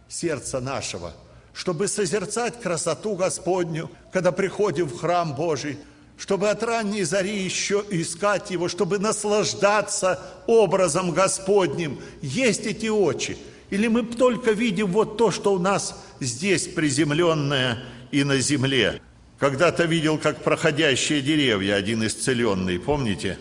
сердца 0.07 0.59
нашего, 0.59 1.13
чтобы 1.53 1.87
созерцать 1.87 2.59
красоту 2.61 3.15
Господню, 3.15 3.89
когда 4.11 4.31
приходим 4.31 4.87
в 4.87 4.97
храм 4.99 5.35
Божий, 5.35 5.77
чтобы 6.17 6.49
от 6.49 6.61
ранней 6.61 7.03
зари 7.03 7.43
еще 7.43 7.83
искать 7.89 8.51
Его, 8.51 8.67
чтобы 8.67 8.99
наслаждаться 8.99 10.19
образом 10.45 11.11
Господним. 11.11 11.99
Есть 12.21 12.67
эти 12.67 12.87
очи. 12.87 13.37
Или 13.71 13.87
мы 13.87 14.03
только 14.03 14.51
видим 14.51 14.87
вот 14.87 15.17
то, 15.17 15.31
что 15.31 15.53
у 15.53 15.59
нас 15.59 15.95
здесь 16.19 16.67
приземленное 16.67 17.83
и 18.11 18.23
на 18.23 18.37
земле. 18.37 19.01
Когда-то 19.39 19.85
видел, 19.85 20.19
как 20.19 20.43
проходящие 20.43 21.21
деревья, 21.21 21.75
один 21.75 22.05
исцеленный, 22.05 22.77
помните? 22.77 23.39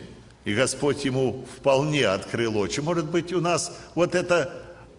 И 0.50 0.54
Господь 0.54 1.04
ему 1.04 1.44
вполне 1.56 2.08
открыл 2.08 2.56
очи. 2.56 2.80
Может 2.80 3.04
быть, 3.04 3.32
у 3.32 3.40
нас 3.40 3.70
вот 3.94 4.16
это 4.16 4.52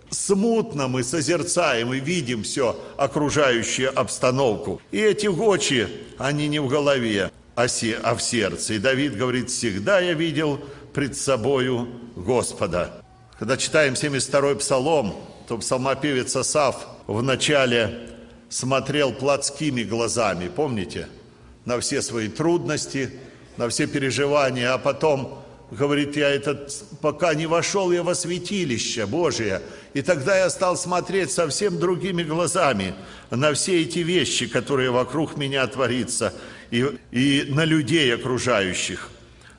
смутно 0.09 0.87
мы 0.87 1.03
созерцаем 1.03 1.93
и 1.93 1.99
видим 1.99 2.43
все 2.43 2.79
окружающую 2.95 3.91
обстановку. 3.99 4.81
И 4.91 4.99
эти 5.01 5.27
очи, 5.27 5.89
они 6.17 6.47
не 6.47 6.59
в 6.59 6.69
голове, 6.69 7.31
а, 7.55 7.67
се, 7.67 7.99
а 8.01 8.15
в 8.15 8.21
сердце. 8.21 8.75
И 8.75 8.79
Давид 8.79 9.17
говорит, 9.17 9.49
всегда 9.49 9.99
я 9.99 10.13
видел 10.13 10.61
пред 10.93 11.17
собою 11.17 11.89
Господа. 12.15 13.03
Когда 13.37 13.57
читаем 13.57 13.95
72-й 13.95 14.55
псалом, 14.55 15.17
то 15.49 15.57
псалмопевец 15.57 16.33
Асав 16.33 16.87
в 17.07 17.21
начале 17.21 18.07
смотрел 18.47 19.11
плотскими 19.11 19.83
глазами, 19.83 20.47
помните? 20.47 21.09
На 21.65 21.77
все 21.81 22.01
свои 22.01 22.29
трудности, 22.29 23.19
на 23.61 23.69
все 23.69 23.85
переживания, 23.85 24.73
а 24.73 24.79
потом 24.79 25.39
говорит, 25.69 26.17
я 26.17 26.29
этот, 26.29 26.83
пока 26.99 27.35
не 27.35 27.45
вошел 27.45 27.91
я 27.91 28.01
во 28.01 28.15
святилище 28.15 29.05
Божие, 29.05 29.61
и 29.93 30.01
тогда 30.01 30.35
я 30.35 30.49
стал 30.49 30.75
смотреть 30.75 31.31
совсем 31.31 31.79
другими 31.79 32.23
глазами 32.23 32.95
на 33.29 33.53
все 33.53 33.83
эти 33.83 33.99
вещи, 33.99 34.47
которые 34.47 34.89
вокруг 34.89 35.37
меня 35.37 35.67
творится, 35.67 36.33
и, 36.71 36.87
и 37.11 37.45
на 37.49 37.63
людей 37.63 38.11
окружающих. 38.15 39.11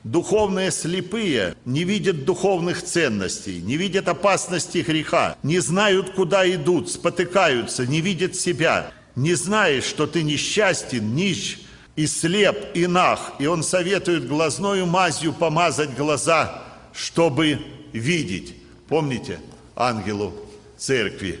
Духовные 0.03 0.71
слепые 0.71 1.55
не 1.63 1.85
видят 1.85 2.25
духовных 2.25 2.83
ценностей, 2.83 3.61
не 3.61 3.77
видят 3.77 4.09
опасности 4.09 4.79
греха, 4.79 5.37
не 5.43 5.59
знают, 5.59 6.09
куда 6.09 6.45
идут, 6.53 6.91
спотыкаются, 6.91 7.87
не 7.87 8.01
видят 8.01 8.35
себя. 8.35 8.91
Не 9.15 9.35
знаешь, 9.35 9.85
что 9.85 10.07
ты 10.07 10.23
несчастен, 10.23 11.15
нищ, 11.15 11.59
и 11.95 12.07
слеп, 12.07 12.75
и 12.75 12.87
нах. 12.87 13.33
И 13.39 13.45
он 13.45 13.63
советует 13.63 14.27
глазною 14.27 14.85
мазью 14.85 15.33
помазать 15.33 15.95
глаза, 15.95 16.63
чтобы 16.93 17.59
видеть. 17.91 18.55
Помните 18.87 19.39
ангелу 19.75 20.33
церкви 20.77 21.39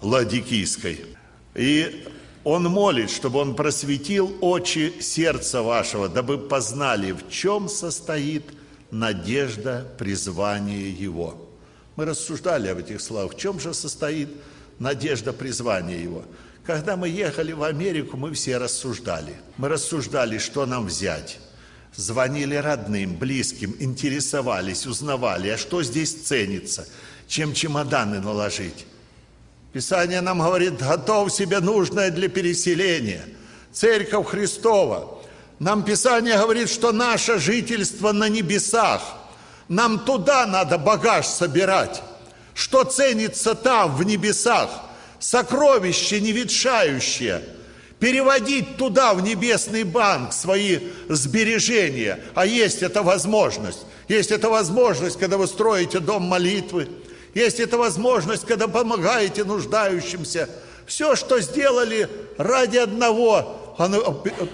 Ладикийской? 0.00 1.04
И 1.54 2.04
он 2.44 2.64
молит, 2.64 3.10
чтобы 3.10 3.40
он 3.40 3.56
просветил 3.56 4.36
очи 4.40 4.94
сердца 5.00 5.62
вашего, 5.62 6.08
дабы 6.08 6.38
познали, 6.38 7.12
в 7.12 7.28
чем 7.28 7.68
состоит 7.68 8.44
надежда 8.90 9.86
призвания 9.98 10.88
его. 10.90 11.48
Мы 11.96 12.04
рассуждали 12.04 12.68
об 12.68 12.78
этих 12.78 13.00
словах. 13.00 13.32
В 13.32 13.36
чем 13.38 13.58
же 13.58 13.74
состоит 13.74 14.28
надежда 14.78 15.32
призвания 15.32 15.98
его? 15.98 16.24
Когда 16.66 16.96
мы 16.96 17.08
ехали 17.08 17.52
в 17.52 17.62
Америку, 17.62 18.16
мы 18.16 18.32
все 18.32 18.58
рассуждали. 18.58 19.36
Мы 19.56 19.68
рассуждали, 19.68 20.38
что 20.38 20.66
нам 20.66 20.86
взять. 20.86 21.38
Звонили 21.94 22.56
родным, 22.56 23.16
близким, 23.16 23.74
интересовались, 23.78 24.84
узнавали, 24.84 25.48
а 25.48 25.58
что 25.58 25.84
здесь 25.84 26.12
ценится, 26.12 26.86
чем 27.28 27.54
чемоданы 27.54 28.20
наложить. 28.20 28.84
Писание 29.72 30.20
нам 30.20 30.40
говорит, 30.40 30.78
готов 30.78 31.32
себе 31.32 31.60
нужное 31.60 32.10
для 32.10 32.28
переселения. 32.28 33.24
Церковь 33.72 34.26
Христова. 34.26 35.22
Нам 35.60 35.84
Писание 35.84 36.36
говорит, 36.36 36.68
что 36.68 36.90
наше 36.90 37.38
жительство 37.38 38.10
на 38.10 38.28
небесах. 38.28 39.02
Нам 39.68 40.00
туда 40.00 40.46
надо 40.46 40.78
багаж 40.78 41.26
собирать. 41.26 42.02
Что 42.54 42.82
ценится 42.82 43.54
там, 43.54 43.94
в 43.94 44.02
небесах– 44.02 44.68
сокровище 45.18 46.20
неветшающее, 46.20 47.42
переводить 47.98 48.76
туда, 48.76 49.14
в 49.14 49.22
небесный 49.22 49.84
банк, 49.84 50.32
свои 50.32 50.80
сбережения. 51.08 52.20
А 52.34 52.46
есть 52.46 52.82
эта 52.82 53.02
возможность. 53.02 53.86
Есть 54.08 54.30
эта 54.30 54.48
возможность, 54.48 55.18
когда 55.18 55.36
вы 55.36 55.46
строите 55.46 55.98
дом 55.98 56.22
молитвы. 56.22 56.88
Есть 57.34 57.60
эта 57.60 57.76
возможность, 57.76 58.46
когда 58.46 58.68
помогаете 58.68 59.44
нуждающимся. 59.44 60.48
Все, 60.86 61.16
что 61.16 61.40
сделали 61.40 62.08
ради 62.38 62.76
одного, 62.76 63.76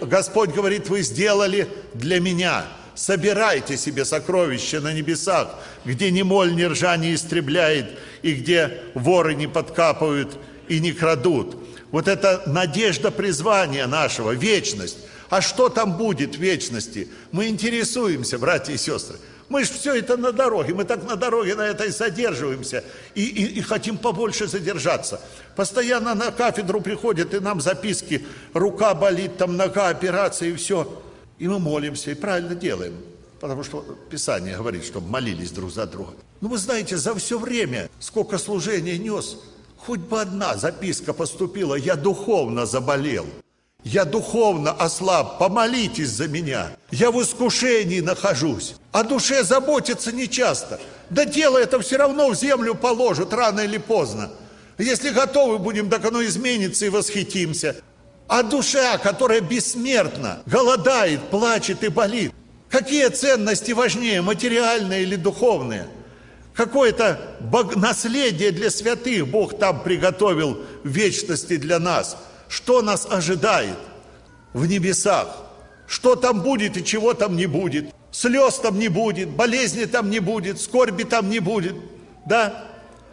Господь 0.00 0.50
говорит, 0.50 0.88
вы 0.88 1.02
сделали 1.02 1.68
для 1.94 2.20
меня. 2.20 2.64
Собирайте 2.94 3.76
себе 3.76 4.04
сокровища 4.04 4.80
на 4.80 4.92
небесах, 4.92 5.48
где 5.84 6.10
ни 6.10 6.22
моль, 6.22 6.54
ни 6.54 6.62
ржа 6.62 6.96
не 6.96 7.14
истребляет, 7.14 7.86
и 8.22 8.34
где 8.34 8.80
воры 8.94 9.34
не 9.34 9.46
подкапывают, 9.46 10.36
и 10.72 10.80
не 10.80 10.92
крадут. 10.92 11.56
Вот 11.90 12.08
это 12.08 12.42
надежда 12.46 13.10
призвания 13.10 13.86
нашего, 13.86 14.30
вечность. 14.30 14.96
А 15.28 15.42
что 15.42 15.68
там 15.68 15.98
будет 15.98 16.36
в 16.36 16.38
вечности? 16.38 17.08
Мы 17.30 17.48
интересуемся, 17.48 18.38
братья 18.38 18.72
и 18.72 18.78
сестры. 18.78 19.18
Мы 19.50 19.64
же 19.64 19.72
все 19.74 19.94
это 19.94 20.16
на 20.16 20.32
дороге, 20.32 20.72
мы 20.72 20.84
так 20.84 21.06
на 21.06 21.16
дороге 21.16 21.54
на 21.54 21.66
этой 21.66 21.90
задерживаемся 21.90 22.84
и, 23.14 23.22
и, 23.22 23.58
и 23.58 23.60
хотим 23.60 23.98
побольше 23.98 24.46
задержаться. 24.46 25.20
Постоянно 25.56 26.14
на 26.14 26.30
кафедру 26.30 26.80
приходят 26.80 27.34
и 27.34 27.40
нам 27.40 27.60
записки, 27.60 28.24
рука 28.54 28.94
болит, 28.94 29.36
там 29.36 29.58
нога, 29.58 29.88
операция 29.88 30.48
и 30.48 30.54
все. 30.54 31.02
И 31.38 31.48
мы 31.48 31.58
молимся, 31.58 32.12
и 32.12 32.14
правильно 32.14 32.54
делаем. 32.54 32.94
Потому 33.40 33.62
что 33.62 33.84
Писание 34.08 34.56
говорит, 34.56 34.86
чтобы 34.86 35.08
молились 35.08 35.50
друг 35.50 35.70
за 35.70 35.84
друга. 35.84 36.14
Ну 36.40 36.48
вы 36.48 36.56
знаете, 36.56 36.96
за 36.96 37.14
все 37.16 37.38
время, 37.38 37.90
сколько 37.98 38.38
служения 38.38 38.96
нес, 38.96 39.36
Хоть 39.86 40.00
бы 40.00 40.20
одна 40.20 40.56
записка 40.56 41.12
поступила, 41.12 41.74
я 41.74 41.96
духовно 41.96 42.66
заболел. 42.66 43.26
Я 43.82 44.04
духовно 44.04 44.70
ослаб, 44.70 45.38
помолитесь 45.38 46.10
за 46.10 46.28
меня. 46.28 46.70
Я 46.92 47.10
в 47.10 47.20
искушении 47.20 47.98
нахожусь. 47.98 48.76
О 48.92 49.02
душе 49.02 49.42
заботиться 49.42 50.12
нечасто. 50.12 50.78
Да 51.10 51.24
дело 51.24 51.58
это 51.58 51.80
все 51.80 51.96
равно 51.96 52.28
в 52.28 52.36
землю 52.36 52.76
положат, 52.76 53.32
рано 53.32 53.60
или 53.60 53.78
поздно. 53.78 54.30
Если 54.78 55.10
готовы 55.10 55.58
будем, 55.58 55.90
так 55.90 56.04
оно 56.04 56.22
изменится 56.24 56.86
и 56.86 56.88
восхитимся. 56.88 57.74
А 58.28 58.44
душа, 58.44 58.98
которая 58.98 59.40
бессмертна, 59.40 60.42
голодает, 60.46 61.20
плачет 61.28 61.82
и 61.82 61.88
болит. 61.88 62.32
Какие 62.70 63.08
ценности 63.08 63.72
важнее, 63.72 64.22
материальные 64.22 65.02
или 65.02 65.16
духовные? 65.16 65.88
Какое-то 66.54 67.18
наследие 67.76 68.50
для 68.50 68.70
святых 68.70 69.26
Бог 69.28 69.58
там 69.58 69.82
приготовил 69.82 70.60
в 70.84 70.88
вечности 70.88 71.56
для 71.56 71.78
нас. 71.78 72.16
Что 72.48 72.82
нас 72.82 73.06
ожидает 73.10 73.78
в 74.52 74.66
небесах? 74.66 75.28
Что 75.86 76.14
там 76.14 76.42
будет 76.42 76.76
и 76.76 76.84
чего 76.84 77.14
там 77.14 77.36
не 77.36 77.46
будет? 77.46 77.94
Слез 78.10 78.56
там 78.56 78.78
не 78.78 78.88
будет, 78.88 79.30
болезни 79.30 79.86
там 79.86 80.10
не 80.10 80.20
будет, 80.20 80.60
скорби 80.60 81.04
там 81.04 81.30
не 81.30 81.38
будет. 81.38 81.74
Да? 82.26 82.64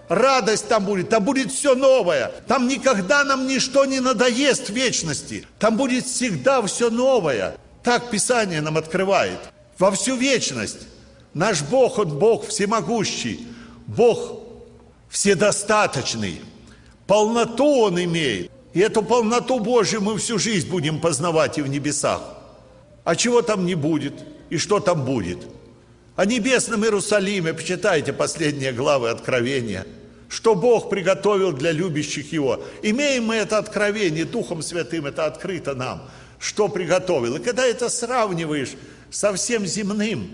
Радость 0.09 0.67
там 0.67 0.85
будет, 0.85 1.09
там 1.09 1.23
будет 1.23 1.51
все 1.51 1.75
новое. 1.75 2.31
Там 2.47 2.67
никогда 2.67 3.23
нам 3.23 3.47
ничто 3.47 3.85
не 3.85 3.99
надоест 4.01 4.69
в 4.69 4.73
вечности. 4.73 5.45
Там 5.59 5.77
будет 5.77 6.05
всегда 6.05 6.61
все 6.63 6.89
новое. 6.89 7.55
Так 7.83 8.09
Писание 8.09 8.59
нам 8.59 8.77
открывает. 8.77 9.39
Во 9.77 9.91
всю 9.91 10.15
вечность. 10.15 10.79
Наш 11.33 11.61
Бог, 11.61 11.99
Он 11.99 12.17
Бог 12.17 12.47
всемогущий, 12.47 13.47
Бог 13.87 14.39
вседостаточный. 15.09 16.41
Полноту 17.07 17.81
Он 17.81 18.03
имеет. 18.03 18.51
И 18.73 18.79
эту 18.79 19.01
полноту 19.01 19.59
Божью 19.59 20.01
мы 20.01 20.17
всю 20.17 20.37
жизнь 20.37 20.69
будем 20.69 20.99
познавать 20.99 21.57
и 21.57 21.61
в 21.61 21.67
небесах. 21.67 22.21
А 23.03 23.15
чего 23.15 23.41
там 23.41 23.65
не 23.65 23.75
будет? 23.75 24.13
И 24.49 24.57
что 24.57 24.79
там 24.79 25.05
будет? 25.05 25.39
О 26.15 26.25
небесном 26.25 26.83
Иерусалиме 26.83 27.53
почитайте 27.53 28.13
последние 28.13 28.71
главы 28.71 29.09
Откровения. 29.09 29.85
Что 30.27 30.53
Бог 30.53 30.89
приготовил 30.89 31.51
для 31.51 31.71
любящих 31.71 32.31
Его. 32.31 32.63
Имеем 32.83 33.25
мы 33.25 33.35
это 33.35 33.57
откровение, 33.57 34.25
Духом 34.25 34.61
Святым 34.61 35.07
это 35.07 35.25
открыто 35.25 35.73
нам. 35.73 36.07
Что 36.39 36.67
приготовил. 36.67 37.37
И 37.37 37.41
когда 37.41 37.65
это 37.65 37.89
сравниваешь 37.89 38.73
со 39.09 39.33
всем 39.33 39.65
земным, 39.65 40.29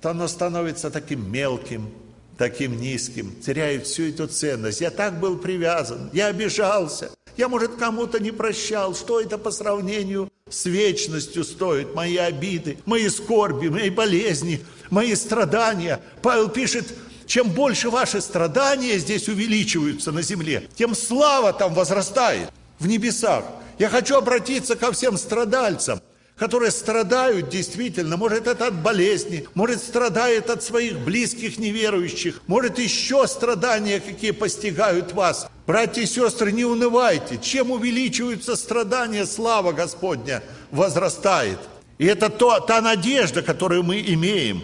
то 0.00 0.10
оно 0.10 0.28
становится 0.28 0.90
таким 0.90 1.30
мелким, 1.30 1.90
таким 2.36 2.80
низким, 2.80 3.34
теряет 3.40 3.86
всю 3.86 4.04
эту 4.04 4.28
ценность. 4.28 4.80
Я 4.80 4.90
так 4.90 5.18
был 5.18 5.38
привязан, 5.38 6.10
я 6.12 6.26
обижался, 6.26 7.10
я, 7.38 7.48
может, 7.48 7.76
кому-то 7.76 8.18
не 8.18 8.32
прощал. 8.32 8.96
Что 8.96 9.20
это 9.20 9.38
по 9.38 9.52
сравнению 9.52 10.28
с 10.50 10.66
вечностью 10.66 11.44
стоит? 11.44 11.94
Мои 11.94 12.16
обиды, 12.16 12.78
мои 12.84 13.08
скорби, 13.08 13.68
мои 13.68 13.90
болезни, 13.90 14.64
мои 14.90 15.14
страдания. 15.14 16.00
Павел 16.20 16.48
пишет, 16.48 16.92
чем 17.26 17.50
больше 17.50 17.90
ваши 17.90 18.20
страдания 18.20 18.98
здесь 18.98 19.28
увеличиваются 19.28 20.10
на 20.10 20.22
земле, 20.22 20.68
тем 20.74 20.96
слава 20.96 21.52
там 21.52 21.74
возрастает 21.74 22.50
в 22.80 22.88
небесах. 22.88 23.44
Я 23.78 23.88
хочу 23.88 24.16
обратиться 24.16 24.74
ко 24.74 24.90
всем 24.90 25.16
страдальцам 25.16 26.00
которые 26.38 26.70
страдают 26.70 27.48
действительно, 27.48 28.16
может 28.16 28.46
это 28.46 28.68
от 28.68 28.74
болезни, 28.74 29.46
может 29.54 29.82
страдает 29.82 30.50
от 30.50 30.62
своих 30.62 30.98
близких 31.00 31.58
неверующих, 31.58 32.40
может 32.46 32.78
еще 32.78 33.26
страдания 33.26 34.00
какие 34.00 34.30
постигают 34.30 35.12
вас. 35.12 35.48
Братья 35.66 36.02
и 36.02 36.06
сестры, 36.06 36.52
не 36.52 36.64
унывайте, 36.64 37.38
чем 37.38 37.72
увеличиваются 37.72 38.56
страдания, 38.56 39.26
слава 39.26 39.72
Господня 39.72 40.42
возрастает. 40.70 41.58
И 41.98 42.06
это 42.06 42.30
то, 42.30 42.60
та 42.60 42.80
надежда, 42.80 43.42
которую 43.42 43.82
мы 43.82 44.00
имеем. 44.00 44.62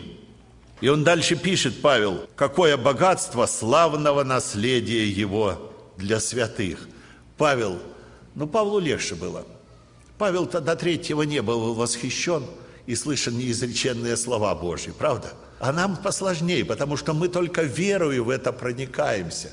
И 0.81 0.89
он 0.89 1.03
дальше 1.03 1.35
пишет, 1.35 1.83
Павел, 1.83 2.27
какое 2.37 2.77
богатство 2.77 3.47
славного 3.47 4.23
наследия 4.23 5.07
его 5.07 5.73
для 5.97 6.21
святых. 6.21 6.89
Павел, 7.37 7.79
ну 8.35 8.47
Павлу 8.47 8.79
легче 8.79 9.17
было– 9.17 9.45
Павел-то 10.19 10.61
до 10.61 10.77
третьего 10.77 11.23
неба 11.23 11.55
был 11.55 11.75
восхищен 11.75 12.45
и 12.87 12.95
слышал 12.95 13.33
неизреченные 13.33 14.17
слова 14.17 14.55
Божьи, 14.55 14.93
правда? 14.97 15.33
А 15.59 15.73
нам 15.73 15.97
посложнее, 15.97 16.65
потому 16.65 16.97
что 16.97 17.15
мы 17.15 17.29
только 17.29 17.63
верою 17.63 18.25
в 18.25 18.31
это 18.31 18.53
проникаемся. 18.53 19.51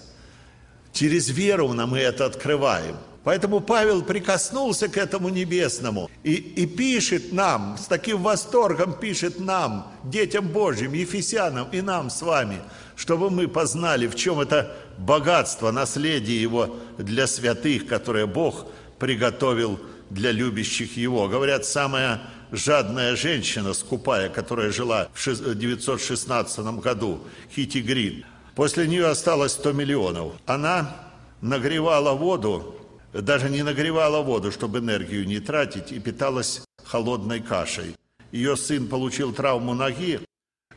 Через 0.93 1.29
веру 1.29 1.73
нам 1.73 1.91
мы 1.91 1.99
это 1.99 2.25
открываем. 2.25 2.97
Поэтому 3.23 3.59
Павел 3.59 4.01
прикоснулся 4.01 4.87
к 4.87 4.97
этому 4.97 5.29
небесному 5.29 6.09
и, 6.23 6.33
и 6.33 6.65
пишет 6.65 7.31
нам, 7.31 7.77
с 7.77 7.85
таким 7.85 8.23
восторгом 8.23 8.93
пишет 8.93 9.39
нам, 9.39 9.91
детям 10.03 10.47
Божьим, 10.47 10.93
Ефесянам 10.93 11.69
и 11.71 11.81
нам 11.81 12.09
с 12.09 12.23
вами, 12.23 12.57
чтобы 12.95 13.29
мы 13.29 13.47
познали, 13.47 14.07
в 14.07 14.15
чем 14.15 14.39
это 14.39 14.75
богатство, 14.97 15.69
наследие 15.69 16.41
Его 16.41 16.75
для 16.97 17.27
святых, 17.27 17.85
которое 17.85 18.25
Бог 18.25 18.65
приготовил 18.97 19.79
для 20.11 20.31
любящих 20.31 20.97
Его. 20.97 21.27
Говорят, 21.27 21.65
самая 21.65 22.21
жадная 22.51 23.15
женщина, 23.15 23.73
скупая, 23.73 24.29
которая 24.29 24.71
жила 24.71 25.09
в 25.13 25.55
916 25.55 26.59
году, 26.79 27.21
Хити 27.55 27.79
Грин, 27.79 28.25
после 28.55 28.87
нее 28.87 29.07
осталось 29.07 29.53
100 29.53 29.71
миллионов. 29.71 30.33
Она 30.45 30.95
нагревала 31.41 32.13
воду 32.13 32.75
даже 33.13 33.49
не 33.49 33.63
нагревала 33.63 34.21
воду, 34.21 34.51
чтобы 34.51 34.79
энергию 34.79 35.25
не 35.27 35.39
тратить, 35.39 35.91
и 35.91 35.99
питалась 35.99 36.61
холодной 36.83 37.41
кашей. 37.41 37.95
Ее 38.31 38.55
сын 38.55 38.87
получил 38.87 39.33
травму 39.33 39.73
ноги, 39.73 40.21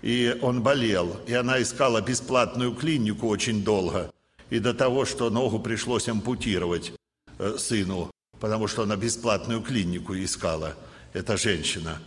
и 0.03 0.37
он 0.43 0.63
болел, 0.63 1.17
и 1.27 1.35
она 1.35 1.63
искала 1.63 2.01
бесплатную 2.01 2.75
клинику 2.75 3.29
очень 3.29 3.63
долго, 3.63 4.11
и 4.51 4.59
до 4.59 4.75
того, 4.75 5.05
что 5.05 5.31
ногу 5.31 5.61
пришлось 5.61 6.09
ампутировать 6.09 6.93
э, 7.39 7.57
сыну, 7.59 8.11
потому 8.45 8.69
что 8.69 8.83
она 8.83 8.95
бесплатную 8.95 9.63
клинику 9.63 10.15
искала, 10.15 10.75
эта 11.15 11.39
женщина. 11.39 11.99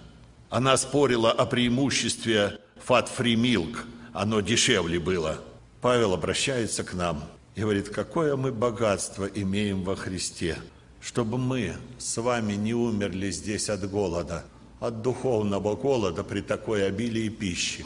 Она 0.52 0.78
спорила 0.78 1.32
о 1.32 1.48
преимуществе 1.48 2.60
fat-free 2.88 3.34
milk, 3.34 3.78
оно 4.14 4.42
дешевле 4.42 5.00
было. 5.00 5.40
Павел 5.82 6.14
обращается 6.14 6.84
к 6.84 6.94
нам– 6.94 7.24
и 7.56 7.62
говорит, 7.62 7.90
какое 7.90 8.36
мы 8.36 8.52
богатство 8.52 9.26
имеем 9.26 9.82
во 9.82 9.96
Христе, 9.96 10.60
чтобы 11.02 11.40
мы 11.40 11.74
с 11.98 12.22
вами 12.22 12.54
не 12.54 12.76
умерли 12.76 13.32
здесь 13.32 13.68
от 13.70 13.90
голода, 13.90 14.46
от 14.80 15.02
духовного 15.02 15.76
голода 15.76 16.24
при 16.24 16.42
такой 16.42 16.86
обилии 16.86 17.30
пищи, 17.30 17.84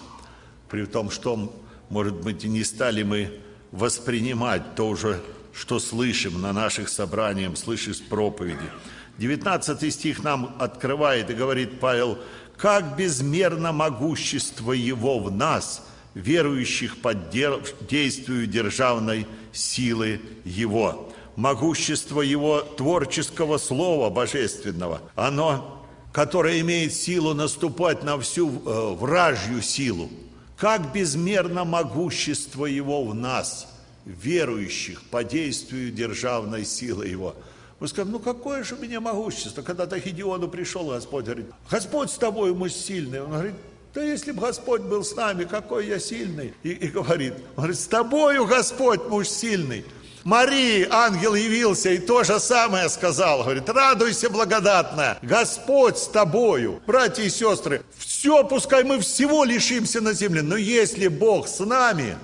при 0.69 0.85
том, 0.85 1.09
что, 1.09 1.53
может 1.87 2.15
быть, 2.15 2.43
и 2.43 2.49
не 2.49 2.65
стали 2.65 3.03
мы 3.03 3.39
воспринимать 3.71 4.75
то 4.75 4.89
уже, 4.89 5.21
что 5.53 5.79
слышим 5.79 6.41
на 6.41 6.53
наших 6.53 6.89
собраниях, 6.89 7.57
слышишь 7.57 8.01
проповеди. 8.01 8.69
19 9.17 9.93
стих 9.93 10.23
нам 10.23 10.55
открывает 10.59 11.29
и 11.29 11.33
говорит 11.33 11.79
Павел, 11.79 12.17
«Как 12.57 12.95
безмерно 12.95 13.71
могущество 13.71 14.71
Его 14.71 15.19
в 15.19 15.31
нас, 15.31 15.85
верующих 16.13 16.97
под 17.01 17.29
действию 17.29 18.47
державной 18.47 19.27
силы 19.51 20.21
Его, 20.43 21.11
могущество 21.35 22.21
Его 22.21 22.61
творческого 22.61 23.57
Слова 23.57 24.09
Божественного, 24.09 25.01
оно, 25.15 25.85
которое 26.11 26.59
имеет 26.61 26.93
силу 26.93 27.33
наступать 27.33 28.03
на 28.03 28.19
всю 28.19 28.49
э, 28.49 28.95
вражью 28.95 29.61
силу. 29.61 30.09
Как 30.57 30.93
безмерно 30.93 31.63
могущество 31.63 32.65
Его 32.65 33.03
в 33.03 33.15
нас, 33.15 33.70
верующих 34.05 35.01
по 35.03 35.23
действию 35.23 35.91
державной 35.91 36.65
силы 36.65 37.07
Его. 37.07 37.35
Вы 37.79 37.87
скажете, 37.87 38.11
ну 38.11 38.19
какое 38.19 38.63
же 38.63 38.75
у 38.75 38.77
меня 38.77 39.01
могущество? 39.01 39.61
Когда-то 39.63 39.99
Хидиону 39.99 40.47
пришел 40.47 40.87
Господь, 40.89 41.25
говорит, 41.25 41.47
Господь 41.69 42.11
с 42.11 42.17
тобой, 42.17 42.53
мы 42.53 42.69
сильный. 42.69 43.21
Он 43.21 43.31
говорит, 43.31 43.55
да 43.93 44.03
если 44.03 44.31
бы 44.31 44.41
Господь 44.41 44.81
был 44.81 45.03
с 45.03 45.15
нами, 45.15 45.45
какой 45.45 45.87
я 45.87 45.99
сильный. 45.99 46.53
И, 46.63 46.69
и 46.69 46.87
говорит, 46.87 47.33
он 47.55 47.63
говорит, 47.63 47.79
с 47.79 47.87
тобою 47.87 48.45
Господь 48.45 49.01
муж 49.09 49.27
сильный. 49.27 49.83
Марии 50.23 50.87
ангел 50.89 51.33
явился 51.33 51.89
и 51.89 51.97
то 51.97 52.23
же 52.23 52.39
самое 52.39 52.87
сказал. 52.89 53.43
Говорит, 53.43 53.67
радуйся 53.67 54.29
благодатная, 54.29 55.17
Господь 55.21 55.97
с 55.97 56.07
тобою. 56.07 56.81
Братья 56.85 57.23
и 57.23 57.29
сестры, 57.29 57.81
все, 57.97 58.43
пускай 58.43 58.83
мы 58.83 58.99
всего 58.99 59.43
лишимся 59.43 59.99
на 60.01 60.13
земле, 60.13 60.43
но 60.43 60.55
если 60.55 61.07
Бог 61.07 61.47
с 61.47 61.59
нами, 61.59 62.15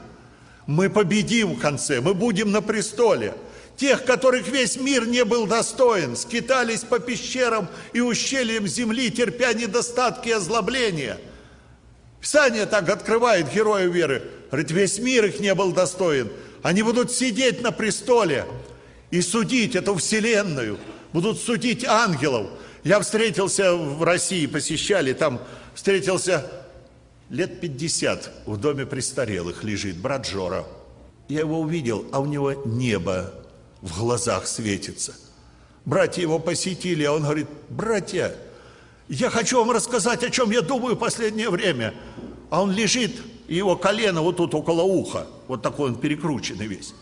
мы 0.67 0.89
победим 0.89 1.55
в 1.55 1.59
конце, 1.59 1.99
мы 2.01 2.13
будем 2.13 2.51
на 2.51 2.61
престоле. 2.61 3.33
Тех, 3.75 4.05
которых 4.05 4.47
весь 4.47 4.77
мир 4.77 5.07
не 5.07 5.23
был 5.25 5.47
достоин, 5.47 6.15
скитались 6.15 6.81
по 6.81 6.99
пещерам 6.99 7.67
и 7.93 8.01
ущельям 8.01 8.67
земли, 8.67 9.09
терпя 9.09 9.53
недостатки 9.53 10.29
и 10.29 10.33
озлобления– 10.33 11.17
Писание 12.21 12.65
так 12.65 12.89
открывает 12.89 13.53
героев 13.53 13.93
веры. 13.93 14.23
Говорит, 14.49 14.71
весь 14.71 14.99
мир 14.99 15.25
их 15.25 15.39
не 15.39 15.53
был 15.53 15.71
достоин. 15.71 16.29
Они 16.63 16.81
будут 16.81 17.11
сидеть 17.11 17.61
на 17.61 17.71
престоле 17.71 18.45
и 19.11 19.21
судить 19.21 19.75
эту 19.75 19.95
вселенную. 19.95 20.79
Будут 21.13 21.39
судить 21.39 21.85
ангелов. 21.85 22.47
Я 22.83 22.99
встретился 22.99 23.73
в 23.73 24.03
России, 24.03 24.45
посещали, 24.45 25.13
там 25.13 25.41
встретился 25.73 26.49
лет 27.29 27.59
50 27.59 28.31
в 28.45 28.57
доме 28.57 28.85
престарелых 28.85 29.63
лежит 29.63 29.97
брат 29.97 30.25
Жора. 30.25 30.65
Я 31.27 31.41
его 31.41 31.59
увидел, 31.59 32.05
а 32.11 32.19
у 32.19 32.25
него 32.25 32.53
небо 32.65 33.33
в 33.81 33.99
глазах 33.99 34.47
светится. 34.47 35.13
Братья 35.85 36.21
его 36.21 36.39
посетили, 36.39 37.03
а 37.03 37.13
он 37.13 37.23
говорит, 37.23 37.47
братья, 37.69 38.35
я 39.09 39.29
хочу 39.29 39.59
вам 39.59 39.71
рассказать, 39.71 40.23
о 40.23 40.29
чем 40.29 40.51
я 40.51 40.61
думаю 40.61 40.95
в 40.95 40.99
последнее 40.99 41.49
время. 41.49 41.93
А 42.49 42.61
он 42.61 42.71
лежит, 42.71 43.11
и 43.47 43.55
его 43.55 43.75
колено 43.75 44.21
вот 44.21 44.37
тут 44.37 44.53
около 44.53 44.81
уха. 44.81 45.27
Вот 45.47 45.61
такой 45.61 45.91
он 45.91 45.95
перекрученный 45.95 46.67
весь. 46.67 46.93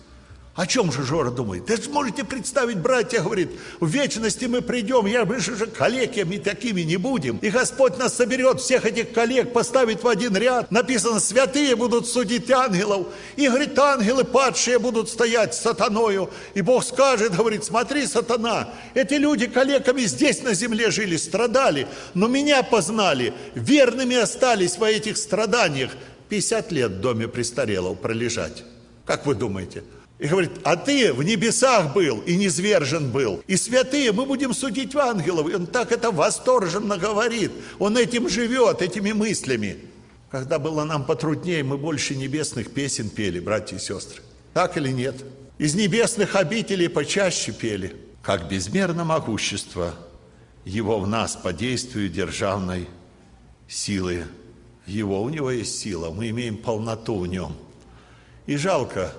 О 0.56 0.66
чем 0.66 0.90
же 0.90 1.04
Жора 1.04 1.32
думает? 1.32 1.66
Да 1.66 1.76
можете 1.92 2.24
представить, 2.24 2.78
братья, 2.78 3.22
говорит, 3.22 3.52
в 3.82 3.90
вечности 3.90 4.46
мы 4.46 4.62
придем, 4.62 5.06
я 5.06 5.26
мы 5.26 5.40
же 5.40 5.54
коллегами 5.68 6.38
такими 6.38 6.80
не 6.82 6.96
будем. 6.96 7.38
И 7.40 7.50
Господь 7.50 7.98
нас 7.98 8.16
соберет, 8.16 8.62
всех 8.62 8.86
этих 8.86 9.12
коллег 9.12 9.52
поставит 9.52 10.02
в 10.02 10.08
один 10.08 10.38
ряд. 10.38 10.72
Написано, 10.72 11.20
святые 11.20 11.76
будут 11.76 12.08
судить 12.08 12.50
ангелов. 12.52 13.08
И, 13.36 13.50
говорит, 13.50 13.78
ангелы 13.78 14.24
падшие 14.24 14.80
будут 14.80 15.10
стоять 15.10 15.54
с 15.54 15.60
сатаною. 15.60 16.30
И 16.54 16.62
Бог 16.62 16.86
скажет, 16.86 17.36
говорит, 17.36 17.66
смотри, 17.66 18.08
сатана, 18.08 18.70
эти 18.94 19.16
люди 19.16 19.48
коллегами 19.48 20.04
здесь 20.04 20.42
на 20.42 20.54
земле 20.54 20.90
жили, 20.90 21.18
страдали, 21.18 21.86
но 22.14 22.30
меня 22.30 22.64
познали, 22.64 23.34
верными 23.56 24.16
остались 24.16 24.78
во 24.78 24.90
этих 24.90 25.18
страданиях. 25.18 25.92
50 26.30 26.72
лет 26.72 26.92
в 26.92 27.02
доме 27.02 27.28
престарелых 27.28 28.00
пролежать. 28.00 28.64
Как 29.06 29.26
вы 29.26 29.36
думаете? 29.36 29.84
И 30.18 30.28
говорит, 30.28 30.52
а 30.64 30.78
ты 30.78 31.12
в 31.14 31.24
небесах 31.24 31.94
был 31.94 32.22
и 32.22 32.38
низвержен 32.38 33.12
был. 33.12 33.44
И 33.48 33.58
святые, 33.58 34.14
мы 34.14 34.26
будем 34.26 34.54
судить 34.54 34.96
ангелов. 34.96 35.50
И 35.50 35.56
он 35.56 35.68
так 35.68 35.92
это 35.92 36.12
восторженно 36.12 36.98
говорит. 36.98 37.52
Он 37.80 37.98
этим 37.98 38.30
живет, 38.30 38.82
этими 38.82 39.12
мыслями. 39.12 39.78
Когда 40.32 40.58
было 40.58 40.86
нам 40.86 41.06
потруднее, 41.06 41.64
мы 41.64 41.78
больше 41.78 42.16
небесных 42.16 42.72
песен 42.72 43.10
пели, 43.10 43.40
братья 43.40 43.76
и 43.76 43.80
сестры. 43.80 44.22
Так 44.54 44.78
или 44.78 44.90
нет? 44.90 45.16
Из 45.58 45.76
небесных 45.76 46.36
обителей 46.36 46.88
почаще 46.88 47.52
пели. 47.52 47.96
Как 48.22 48.50
безмерно 48.50 49.04
могущество 49.04 49.94
его 50.64 51.00
в 51.00 51.08
нас 51.08 51.36
по 51.36 51.52
действию 51.54 52.10
державной 52.10 52.88
силы. 53.68 54.26
Его, 54.88 55.22
у 55.22 55.30
него 55.30 55.52
есть 55.52 55.80
сила, 55.80 56.12
мы 56.12 56.30
имеем 56.30 56.58
полноту 56.58 57.20
в 57.20 57.28
нем. 57.28 57.56
И 58.46 58.56
жалко, 58.58 59.14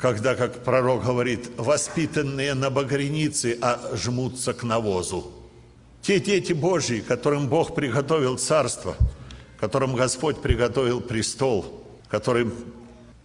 когда, 0.00 0.34
как 0.34 0.64
пророк 0.64 1.04
говорит, 1.04 1.50
воспитанные 1.56 2.54
на 2.54 2.70
багренице, 2.70 3.58
а 3.60 3.94
жмутся 3.94 4.54
к 4.54 4.62
навозу. 4.62 5.30
Те 6.00 6.18
дети 6.18 6.54
Божьи, 6.54 7.00
которым 7.00 7.48
Бог 7.48 7.74
приготовил 7.74 8.38
царство, 8.38 8.96
которым 9.58 9.94
Господь 9.94 10.40
приготовил 10.40 11.02
престол, 11.02 11.84
которым 12.08 12.54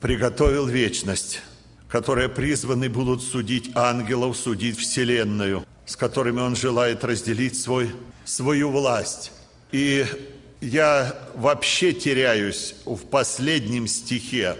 приготовил 0.01 0.67
вечность, 0.67 1.41
которые 1.88 2.27
призваны 2.27 2.89
будут 2.89 3.23
судить 3.23 3.71
ангелов, 3.73 4.35
судить 4.35 4.77
вселенную, 4.77 5.65
с 5.85 5.95
которыми 5.95 6.41
Он 6.41 6.57
желает 6.57 7.05
разделить 7.05 7.57
свой, 7.57 7.89
свою 8.25 8.69
власть. 8.69 9.31
И 9.71 10.05
я 10.59 11.15
вообще 11.35 11.93
теряюсь 11.93 12.75
в 12.83 13.05
последнем 13.05 13.88
стихе, 13.88 14.57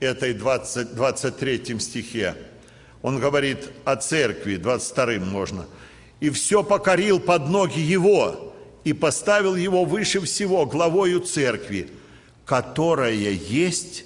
этой 0.00 0.34
20, 0.34 0.94
23 0.94 1.78
стихе. 1.80 2.34
Он 3.02 3.18
говорит 3.18 3.70
о 3.84 3.96
церкви, 3.96 4.56
22 4.56 5.24
можно. 5.24 5.66
«И 6.20 6.30
все 6.30 6.62
покорил 6.62 7.20
под 7.20 7.48
ноги 7.48 7.80
его, 7.80 8.54
и 8.84 8.92
поставил 8.92 9.56
его 9.56 9.84
выше 9.84 10.20
всего 10.20 10.66
главою 10.66 11.20
церкви, 11.20 11.90
которая 12.44 13.12
есть 13.12 14.04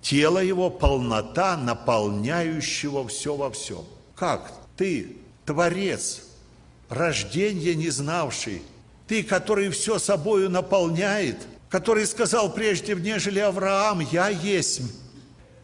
тело 0.00 0.38
его, 0.38 0.70
полнота, 0.70 1.56
наполняющего 1.56 3.06
все 3.08 3.34
во 3.34 3.50
всем». 3.50 3.84
Как 4.14 4.50
ты, 4.76 5.16
Творец, 5.44 6.22
рождение 6.88 7.74
не 7.74 7.90
знавший, 7.90 8.62
ты, 9.06 9.22
который 9.22 9.68
все 9.70 9.98
собою 9.98 10.48
наполняет, 10.48 11.36
который 11.68 12.06
сказал 12.06 12.52
прежде, 12.52 12.94
нежели 12.94 13.38
Авраам, 13.38 14.00
«Я 14.00 14.28
есть», 14.28 14.82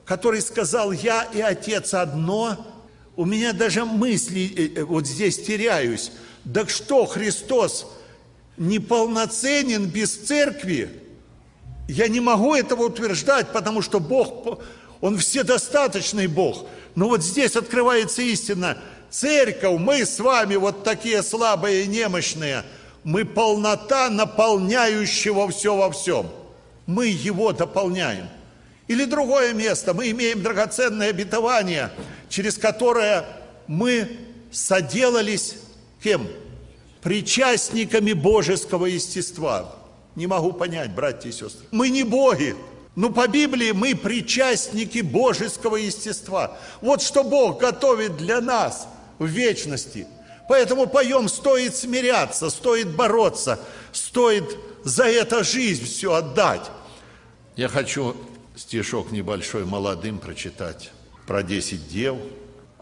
который 0.05 0.41
сказал 0.41 0.93
«Я 0.93 1.25
и 1.33 1.41
Отец 1.41 1.95
одно», 1.95 2.73
у 3.17 3.25
меня 3.25 3.53
даже 3.53 3.85
мысли 3.85 4.53
э, 4.57 4.81
э, 4.81 4.85
вот 4.85 5.07
здесь 5.07 5.43
теряюсь. 5.43 6.13
Так 6.53 6.71
что 6.71 7.07
Христос 7.07 7.87
неполноценен 8.57 9.87
без 9.87 10.17
церкви? 10.17 11.03
Я 11.89 12.09
не 12.09 12.21
могу 12.21 12.55
этого 12.55 12.85
утверждать, 12.85 13.53
потому 13.53 13.83
что 13.83 14.01
Бог, 14.01 14.61
Он 15.01 15.19
вседостаточный 15.19 16.27
Бог. 16.27 16.67
Но 16.95 17.09
вот 17.09 17.23
здесь 17.23 17.55
открывается 17.55 18.23
истина. 18.23 18.79
Церковь, 19.11 19.79
мы 19.79 20.07
с 20.07 20.19
вами 20.19 20.57
вот 20.57 20.85
такие 20.85 21.23
слабые 21.23 21.85
и 21.85 21.89
немощные, 21.89 22.65
мы 23.05 23.25
полнота 23.25 24.11
наполняющего 24.11 25.49
все 25.51 25.77
во 25.77 25.91
всем. 25.91 26.31
Мы 26.87 27.07
его 27.07 27.53
дополняем. 27.53 28.29
Или 28.89 29.05
другое 29.05 29.55
место, 29.55 29.95
мы 29.95 30.11
имеем 30.11 30.43
драгоценное 30.43 31.11
обетование, 31.11 31.91
через 32.29 32.59
которое 32.59 33.25
мы 33.67 34.09
соделались 34.51 35.57
кем? 36.03 36.29
Причастниками 37.01 38.13
божеского 38.13 38.87
естества. 38.87 39.75
Не 40.15 40.27
могу 40.27 40.53
понять, 40.53 40.95
братья 40.95 41.31
и 41.31 41.33
сестры. 41.33 41.67
Мы 41.71 41.89
не 41.89 42.05
боги, 42.05 42.55
но 42.95 43.11
по 43.11 43.27
Библии 43.27 43.73
мы 43.73 43.95
причастники 43.95 45.01
божеского 45.01 45.77
естества. 45.77 46.59
Вот 46.81 47.01
что 47.03 47.25
Бог 47.25 47.61
готовит 47.61 48.17
для 48.19 48.41
нас 48.41 48.87
в 49.19 49.27
вечности. 49.27 50.07
Поэтому 50.49 50.87
поем, 50.87 51.29
стоит 51.29 51.75
смиряться, 51.77 52.51
стоит 52.51 52.95
бороться, 52.95 53.61
стоит 53.93 54.59
за 54.85 55.05
это 55.05 55.45
жизнь 55.45 55.85
все 55.85 56.15
отдать. 56.15 56.71
Я 57.57 57.69
хочу 57.69 58.17
стишок 58.57 59.13
небольшой 59.13 59.65
молодым 59.65 60.19
прочитать 60.19 60.93
про 61.27 61.43
десять 61.43 61.89
дев, 61.89 62.17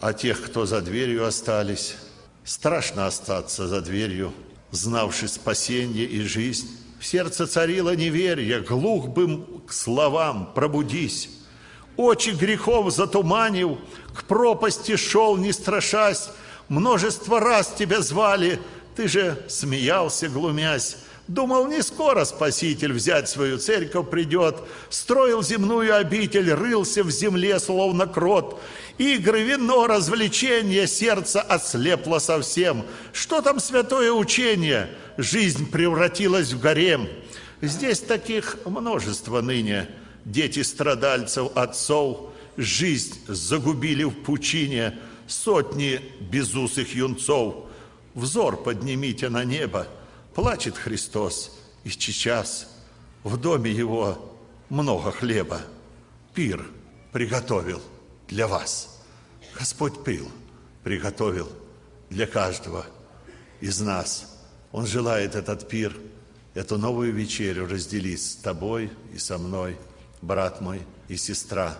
о 0.00 0.12
тех, 0.14 0.42
кто 0.42 0.66
за 0.66 0.80
дверью 0.80 1.26
остались. 1.26 1.96
Страшно 2.44 3.06
остаться 3.06 3.68
за 3.68 3.80
дверью, 3.82 4.32
знавший 4.70 5.28
спасение 5.28 6.06
и 6.06 6.22
жизнь. 6.22 6.68
В 6.98 7.06
сердце 7.06 7.46
царило 7.46 7.94
неверие, 7.94 8.60
глух 8.60 9.08
бы 9.08 9.44
к 9.66 9.72
словам, 9.72 10.52
пробудись. 10.54 11.28
Очи 11.96 12.30
грехов 12.30 12.92
затуманил, 12.92 13.78
к 14.14 14.24
пропасти 14.24 14.96
шел, 14.96 15.36
не 15.36 15.52
страшась. 15.52 16.30
Множество 16.70 17.40
раз 17.40 17.74
тебя 17.76 18.00
звали, 18.00 18.60
ты 18.94 19.08
же 19.08 19.36
смеялся, 19.48 20.28
глумясь. 20.28 20.98
Думал, 21.26 21.66
не 21.66 21.82
скоро 21.82 22.24
Спаситель 22.24 22.92
взять 22.92 23.28
свою 23.28 23.58
церковь 23.58 24.08
придет. 24.08 24.56
Строил 24.88 25.42
земную 25.42 25.96
обитель, 25.96 26.52
рылся 26.52 27.02
в 27.02 27.10
земле, 27.10 27.58
словно 27.58 28.06
крот. 28.06 28.60
Игры, 28.98 29.42
вино, 29.42 29.88
развлечения, 29.88 30.86
сердце 30.86 31.42
ослепло 31.42 32.20
совсем. 32.20 32.84
Что 33.12 33.40
там 33.40 33.58
святое 33.58 34.12
учение? 34.12 34.90
Жизнь 35.16 35.68
превратилась 35.68 36.52
в 36.52 36.60
гарем. 36.60 37.08
Здесь 37.60 37.98
таких 37.98 38.58
множество 38.64 39.40
ныне. 39.40 39.88
Дети 40.24 40.62
страдальцев, 40.62 41.50
отцов, 41.56 42.30
жизнь 42.56 43.18
загубили 43.26 44.04
в 44.04 44.22
пучине. 44.22 44.96
Сотни 45.30 46.00
безусых 46.20 46.92
юнцов. 46.92 47.66
Взор 48.14 48.60
поднимите 48.60 49.28
на 49.28 49.44
небо. 49.44 49.86
Плачет 50.34 50.76
Христос, 50.76 51.56
и 51.84 51.90
сейчас 51.90 52.68
в 53.22 53.36
доме 53.36 53.70
его 53.70 54.36
много 54.70 55.12
хлеба. 55.12 55.60
Пир 56.34 56.66
приготовил 57.12 57.80
для 58.26 58.48
вас. 58.48 59.00
Господь 59.56 60.02
пил, 60.02 60.28
приготовил 60.82 61.48
для 62.08 62.26
каждого 62.26 62.84
из 63.60 63.80
нас. 63.80 64.36
Он 64.72 64.84
желает 64.84 65.36
этот 65.36 65.68
пир, 65.68 65.96
эту 66.54 66.76
новую 66.76 67.12
вечерю 67.12 67.68
разделить 67.68 68.20
с 68.20 68.34
тобой 68.34 68.90
и 69.14 69.18
со 69.18 69.38
мной, 69.38 69.76
брат 70.22 70.60
мой 70.60 70.82
и 71.06 71.16
сестра. 71.16 71.78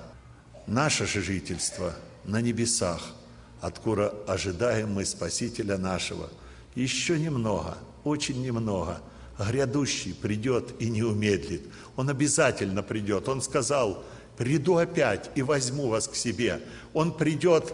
Наше 0.69 1.05
же 1.05 1.21
жительство 1.21 1.97
на 2.25 2.41
небесах, 2.41 3.15
откуда 3.61 4.15
ожидаем 4.27 4.93
мы 4.93 5.05
Спасителя 5.05 5.79
нашего, 5.79 6.31
еще 6.75 7.19
немного, 7.19 7.77
очень 8.05 8.43
немного. 8.43 9.01
Грядущий 9.39 10.15
придет 10.15 10.75
и 10.81 10.91
не 10.91 11.03
умедлит. 11.03 11.63
Он 11.97 12.11
обязательно 12.11 12.83
придет. 12.83 13.29
Он 13.29 13.41
сказал, 13.41 14.05
приду 14.37 14.77
опять 14.77 15.31
и 15.35 15.43
возьму 15.43 15.89
вас 15.89 16.09
к 16.09 16.15
себе. 16.15 16.61
Он 16.93 17.13
придет 17.13 17.73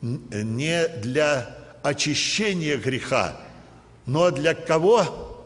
не 0.00 0.88
для 1.02 1.56
очищения 1.82 2.78
греха, 2.78 3.38
но 4.06 4.30
для 4.30 4.54
кого? 4.54 5.44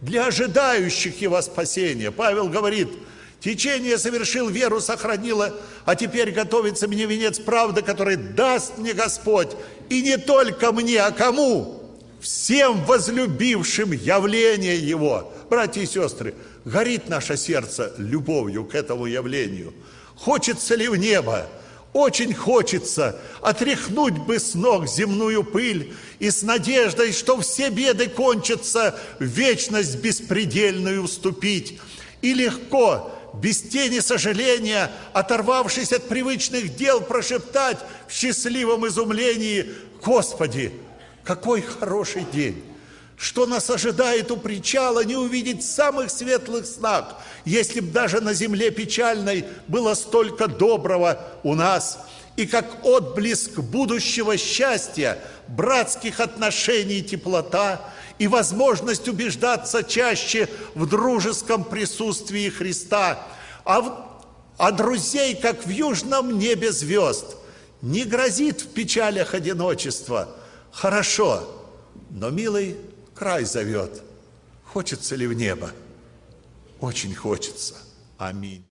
Для 0.00 0.26
ожидающих 0.26 1.20
его 1.20 1.40
спасения. 1.42 2.10
Павел 2.10 2.48
говорит, 2.48 2.88
течение 3.40 3.98
совершил, 3.98 4.48
веру 4.48 4.80
сохранила, 4.80 5.54
а 5.84 5.96
теперь 5.96 6.30
готовится 6.30 6.88
мне 6.88 7.06
венец 7.06 7.38
правды, 7.38 7.82
который 7.82 8.16
даст 8.16 8.78
мне 8.78 8.92
Господь. 8.92 9.50
И 9.88 10.02
не 10.02 10.16
только 10.16 10.72
мне, 10.72 11.00
а 11.00 11.10
кому? 11.10 11.80
Всем 12.20 12.84
возлюбившим 12.84 13.92
явление 13.92 14.76
Его. 14.76 15.32
Братья 15.48 15.80
и 15.80 15.86
сестры, 15.86 16.34
горит 16.64 17.08
наше 17.08 17.36
сердце 17.36 17.94
любовью 17.96 18.64
к 18.64 18.74
этому 18.74 19.06
явлению. 19.06 19.72
Хочется 20.16 20.74
ли 20.74 20.88
в 20.88 20.96
небо? 20.96 21.46
Очень 21.92 22.34
хочется 22.34 23.18
отряхнуть 23.40 24.16
бы 24.18 24.38
с 24.38 24.54
ног 24.54 24.86
земную 24.86 25.42
пыль 25.42 25.92
и 26.20 26.30
с 26.30 26.42
надеждой, 26.42 27.12
что 27.12 27.40
все 27.40 27.70
беды 27.70 28.08
кончатся, 28.08 28.96
вечность 29.18 29.96
беспредельную 29.96 31.06
вступить. 31.06 31.80
И 32.22 32.32
легко, 32.32 33.10
без 33.34 33.62
тени 33.62 34.00
сожаления, 34.00 34.90
оторвавшись 35.12 35.92
от 35.92 36.08
привычных 36.08 36.76
дел, 36.76 37.00
прошептать 37.00 37.78
в 38.08 38.12
счастливом 38.12 38.86
изумлении 38.86 39.66
«Господи, 40.02 40.72
какой 41.24 41.62
хороший 41.62 42.24
день! 42.32 42.64
Что 43.16 43.44
нас 43.44 43.68
ожидает 43.68 44.30
у 44.30 44.38
причала, 44.38 45.04
не 45.04 45.14
увидеть 45.14 45.62
самых 45.62 46.10
светлых 46.10 46.64
снах, 46.64 47.20
если 47.44 47.80
б 47.80 47.92
даже 47.92 48.22
на 48.22 48.32
земле 48.32 48.70
печальной 48.70 49.44
было 49.68 49.92
столько 49.92 50.48
доброго 50.48 51.20
у 51.42 51.54
нас, 51.54 51.98
и 52.36 52.46
как 52.46 52.82
отблеск 52.82 53.58
будущего 53.58 54.38
счастья, 54.38 55.18
братских 55.48 56.20
отношений 56.20 57.02
теплота 57.02 57.82
и 58.20 58.28
возможность 58.28 59.08
убеждаться 59.08 59.82
чаще 59.82 60.48
в 60.76 60.86
дружеском 60.86 61.64
присутствии 61.64 62.48
Христа, 62.50 63.26
а, 63.64 63.80
в, 63.80 64.06
а 64.58 64.70
друзей, 64.70 65.34
как 65.34 65.66
в 65.66 65.70
южном 65.70 66.38
небе 66.38 66.70
звезд, 66.70 67.36
не 67.82 68.04
грозит 68.04 68.60
в 68.60 68.68
печалях 68.68 69.34
одиночества– 69.34 70.28
Хорошо, 70.72 71.48
но, 72.10 72.30
милый, 72.30 72.76
край 73.14 73.44
зовет. 73.44 74.02
Хочется 74.64 75.16
ли 75.16 75.26
в 75.26 75.32
небо? 75.32 75.70
Очень 76.80 77.14
хочется. 77.14 77.76
Аминь. 78.18 78.69